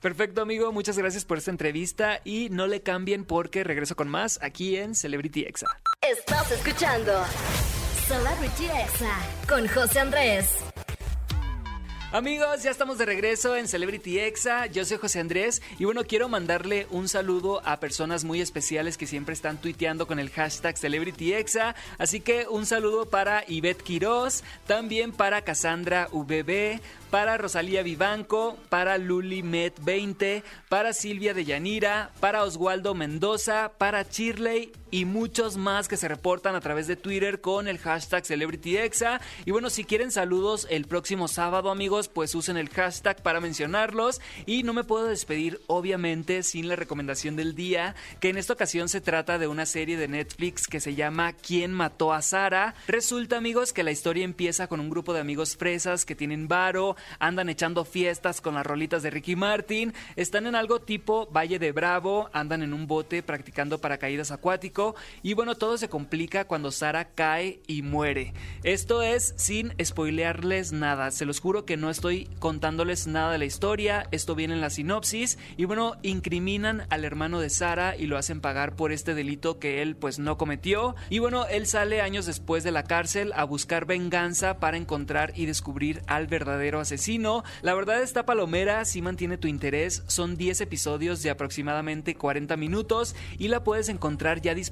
Perfecto, 0.00 0.42
amigo. 0.42 0.72
Muchas 0.72 0.98
gracias 0.98 1.24
por 1.24 1.38
esta 1.38 1.50
entrevista 1.50 2.20
y 2.24 2.48
no 2.50 2.66
le 2.66 2.82
cambien 2.82 3.24
porque 3.24 3.64
regreso 3.64 3.94
con 3.96 4.08
más 4.08 4.42
aquí 4.42 4.76
en 4.76 4.94
Celebrity 4.94 5.42
Exa. 5.42 5.68
Estás 6.00 6.50
escuchando 6.52 7.12
Celebrity 8.06 8.64
Exa 8.64 9.16
con 9.48 9.66
José 9.68 10.00
Andrés. 10.00 10.65
Amigos, 12.16 12.62
ya 12.62 12.70
estamos 12.70 12.96
de 12.96 13.04
regreso 13.04 13.58
en 13.58 13.68
Celebrity 13.68 14.18
Exa. 14.20 14.64
Yo 14.68 14.86
soy 14.86 14.96
José 14.96 15.20
Andrés 15.20 15.60
y 15.78 15.84
bueno, 15.84 16.02
quiero 16.04 16.30
mandarle 16.30 16.86
un 16.90 17.10
saludo 17.10 17.60
a 17.66 17.78
personas 17.78 18.24
muy 18.24 18.40
especiales 18.40 18.96
que 18.96 19.06
siempre 19.06 19.34
están 19.34 19.60
tuiteando 19.60 20.06
con 20.06 20.18
el 20.18 20.30
hashtag 20.30 20.78
Celebrity 20.78 21.34
Exa. 21.34 21.74
Así 21.98 22.20
que 22.20 22.46
un 22.48 22.64
saludo 22.64 23.04
para 23.10 23.44
Ivette 23.46 23.82
Quiroz, 23.82 24.44
también 24.66 25.12
para 25.12 25.42
Cassandra 25.42 26.08
VB, 26.10 26.80
para 27.10 27.36
Rosalía 27.36 27.82
Vivanco, 27.82 28.56
para 28.70 28.96
Luli 28.96 29.42
Met 29.42 29.78
20, 29.82 30.42
para 30.70 30.94
Silvia 30.94 31.34
de 31.34 31.44
Yanira, 31.44 32.12
para 32.20 32.44
Oswaldo 32.44 32.94
Mendoza, 32.94 33.72
para 33.76 34.08
Chirley 34.08 34.72
y 34.90 35.04
muchos 35.04 35.56
más 35.56 35.88
que 35.88 35.96
se 35.96 36.08
reportan 36.08 36.54
a 36.54 36.60
través 36.60 36.86
de 36.86 36.96
Twitter 36.96 37.40
con 37.40 37.68
el 37.68 37.78
hashtag 37.78 38.24
CelebrityExa. 38.24 39.20
Y 39.44 39.50
bueno, 39.50 39.70
si 39.70 39.84
quieren 39.84 40.10
saludos 40.10 40.66
el 40.70 40.86
próximo 40.86 41.28
sábado, 41.28 41.70
amigos, 41.70 42.08
pues 42.08 42.34
usen 42.34 42.56
el 42.56 42.68
hashtag 42.68 43.22
para 43.22 43.40
mencionarlos. 43.40 44.20
Y 44.46 44.62
no 44.62 44.72
me 44.72 44.84
puedo 44.84 45.06
despedir, 45.06 45.60
obviamente, 45.66 46.42
sin 46.42 46.68
la 46.68 46.76
recomendación 46.76 47.36
del 47.36 47.54
día, 47.54 47.94
que 48.20 48.28
en 48.28 48.36
esta 48.36 48.52
ocasión 48.52 48.88
se 48.88 49.00
trata 49.00 49.38
de 49.38 49.48
una 49.48 49.66
serie 49.66 49.96
de 49.96 50.08
Netflix 50.08 50.66
que 50.66 50.80
se 50.80 50.94
llama 50.94 51.32
¿Quién 51.32 51.72
mató 51.72 52.12
a 52.12 52.22
Sara? 52.22 52.74
Resulta, 52.86 53.36
amigos, 53.36 53.72
que 53.72 53.82
la 53.82 53.90
historia 53.90 54.24
empieza 54.24 54.66
con 54.68 54.80
un 54.80 54.90
grupo 54.90 55.12
de 55.12 55.20
amigos 55.20 55.56
fresas 55.56 56.04
que 56.04 56.14
tienen 56.14 56.48
varo, 56.48 56.96
andan 57.18 57.48
echando 57.48 57.84
fiestas 57.84 58.40
con 58.40 58.54
las 58.54 58.66
rolitas 58.66 59.02
de 59.02 59.10
Ricky 59.10 59.36
Martin, 59.36 59.94
están 60.16 60.46
en 60.46 60.54
algo 60.54 60.80
tipo 60.80 61.26
Valle 61.26 61.58
de 61.58 61.72
Bravo, 61.72 62.30
andan 62.32 62.62
en 62.62 62.72
un 62.72 62.86
bote 62.86 63.22
practicando 63.22 63.78
paracaídas 63.78 64.30
y 65.22 65.34
bueno, 65.34 65.54
todo 65.54 65.78
se 65.78 65.88
complica 65.88 66.46
cuando 66.46 66.70
Sara 66.70 67.08
cae 67.14 67.60
y 67.66 67.82
muere. 67.82 68.34
Esto 68.62 69.02
es 69.02 69.34
sin 69.36 69.72
spoilearles 69.82 70.72
nada, 70.72 71.10
se 71.10 71.24
los 71.24 71.40
juro 71.40 71.64
que 71.64 71.76
no 71.76 71.88
estoy 71.88 72.28
contándoles 72.38 73.06
nada 73.06 73.32
de 73.32 73.38
la 73.38 73.46
historia, 73.46 74.06
esto 74.10 74.34
viene 74.34 74.54
en 74.54 74.60
la 74.60 74.70
sinopsis 74.70 75.38
y 75.56 75.64
bueno, 75.64 75.96
incriminan 76.02 76.86
al 76.90 77.04
hermano 77.04 77.40
de 77.40 77.48
Sara 77.48 77.96
y 77.96 78.06
lo 78.06 78.18
hacen 78.18 78.40
pagar 78.40 78.76
por 78.76 78.92
este 78.92 79.14
delito 79.14 79.58
que 79.58 79.80
él 79.82 79.96
pues 79.96 80.18
no 80.18 80.36
cometió 80.36 80.94
y 81.08 81.20
bueno, 81.20 81.46
él 81.46 81.66
sale 81.66 82.02
años 82.02 82.26
después 82.26 82.62
de 82.62 82.72
la 82.72 82.84
cárcel 82.84 83.32
a 83.34 83.44
buscar 83.44 83.86
venganza 83.86 84.58
para 84.58 84.76
encontrar 84.76 85.32
y 85.36 85.46
descubrir 85.46 86.02
al 86.06 86.26
verdadero 86.26 86.80
asesino. 86.80 87.44
La 87.62 87.74
verdad 87.74 88.02
esta 88.02 88.26
palomera 88.26 88.84
sí 88.84 89.00
mantiene 89.00 89.38
tu 89.38 89.48
interés, 89.48 90.02
son 90.06 90.36
10 90.36 90.60
episodios 90.60 91.22
de 91.22 91.30
aproximadamente 91.30 92.14
40 92.14 92.56
minutos 92.56 93.16
y 93.38 93.48
la 93.48 93.64
puedes 93.64 93.88
encontrar 93.88 94.42
ya 94.42 94.54
disponible 94.54 94.65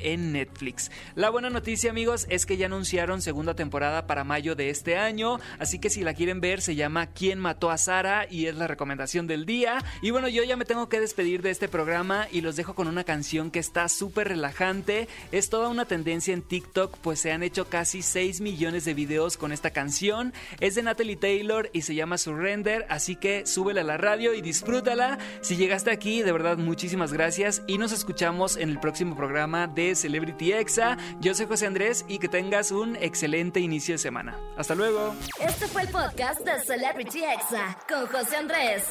en 0.00 0.32
Netflix. 0.32 0.90
La 1.14 1.30
buena 1.30 1.50
noticia 1.50 1.90
amigos 1.90 2.26
es 2.28 2.46
que 2.46 2.56
ya 2.56 2.66
anunciaron 2.66 3.22
segunda 3.22 3.54
temporada 3.54 4.06
para 4.06 4.24
mayo 4.24 4.54
de 4.54 4.70
este 4.70 4.96
año, 4.96 5.38
así 5.58 5.78
que 5.78 5.90
si 5.90 6.02
la 6.02 6.14
quieren 6.14 6.40
ver 6.40 6.60
se 6.60 6.74
llama 6.74 7.06
¿Quién 7.06 7.38
mató 7.38 7.70
a 7.70 7.78
Sara? 7.78 8.26
y 8.30 8.46
es 8.46 8.56
la 8.56 8.66
recomendación 8.66 9.26
del 9.26 9.46
día. 9.46 9.82
Y 10.02 10.10
bueno, 10.10 10.28
yo 10.28 10.44
ya 10.44 10.56
me 10.56 10.64
tengo 10.64 10.88
que 10.88 11.00
despedir 11.00 11.42
de 11.42 11.50
este 11.50 11.68
programa 11.68 12.28
y 12.30 12.40
los 12.40 12.56
dejo 12.56 12.74
con 12.74 12.88
una 12.88 13.04
canción 13.04 13.50
que 13.50 13.58
está 13.58 13.88
súper 13.88 14.28
relajante. 14.28 15.08
Es 15.32 15.48
toda 15.48 15.68
una 15.68 15.86
tendencia 15.86 16.34
en 16.34 16.42
TikTok, 16.42 16.98
pues 16.98 17.20
se 17.20 17.32
han 17.32 17.42
hecho 17.42 17.68
casi 17.68 18.02
6 18.02 18.40
millones 18.40 18.84
de 18.84 18.94
videos 18.94 19.36
con 19.36 19.52
esta 19.52 19.70
canción. 19.70 20.32
Es 20.60 20.74
de 20.74 20.82
Natalie 20.82 21.16
Taylor 21.16 21.70
y 21.72 21.82
se 21.82 21.94
llama 21.94 22.18
Surrender, 22.18 22.86
así 22.88 23.16
que 23.16 23.46
súbela 23.46 23.80
a 23.80 23.84
la 23.84 23.96
radio 23.96 24.34
y 24.34 24.42
disfrútala. 24.42 25.18
Si 25.40 25.56
llegaste 25.56 25.90
aquí, 25.90 26.22
de 26.22 26.32
verdad 26.32 26.58
muchísimas 26.58 27.12
gracias 27.12 27.62
y 27.66 27.78
nos 27.78 27.92
escuchamos 27.92 28.56
en 28.56 28.70
el 28.70 28.80
próximo 28.80 29.16
programa 29.26 29.66
de 29.66 29.94
Celebrity 29.94 30.52
Exa. 30.52 30.96
Yo 31.20 31.34
soy 31.34 31.46
José 31.46 31.66
Andrés 31.66 32.04
y 32.08 32.18
que 32.18 32.28
tengas 32.28 32.70
un 32.70 32.96
excelente 32.96 33.60
inicio 33.60 33.94
de 33.94 33.98
semana. 33.98 34.38
Hasta 34.56 34.74
luego. 34.74 35.14
Este 35.40 35.66
fue 35.66 35.82
el 35.82 35.88
podcast 35.88 36.40
de 36.40 36.60
Celebrity 36.60 37.24
Exa 37.24 37.76
con 37.88 38.06
José 38.06 38.36
Andrés. 38.36 38.84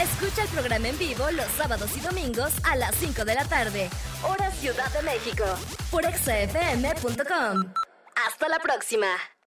Escucha 0.00 0.42
el 0.42 0.48
programa 0.48 0.88
en 0.88 0.98
vivo 0.98 1.30
los 1.30 1.46
sábados 1.56 1.96
y 1.96 2.00
domingos 2.00 2.52
a 2.64 2.76
las 2.76 2.94
5 2.96 3.24
de 3.24 3.34
la 3.34 3.44
tarde, 3.44 3.88
hora 4.22 4.50
Ciudad 4.50 4.92
de 4.92 5.02
México, 5.02 5.44
por 5.90 6.04
exafm.com. 6.04 7.72
Hasta 8.26 8.48
la 8.48 8.58
próxima. 8.58 9.06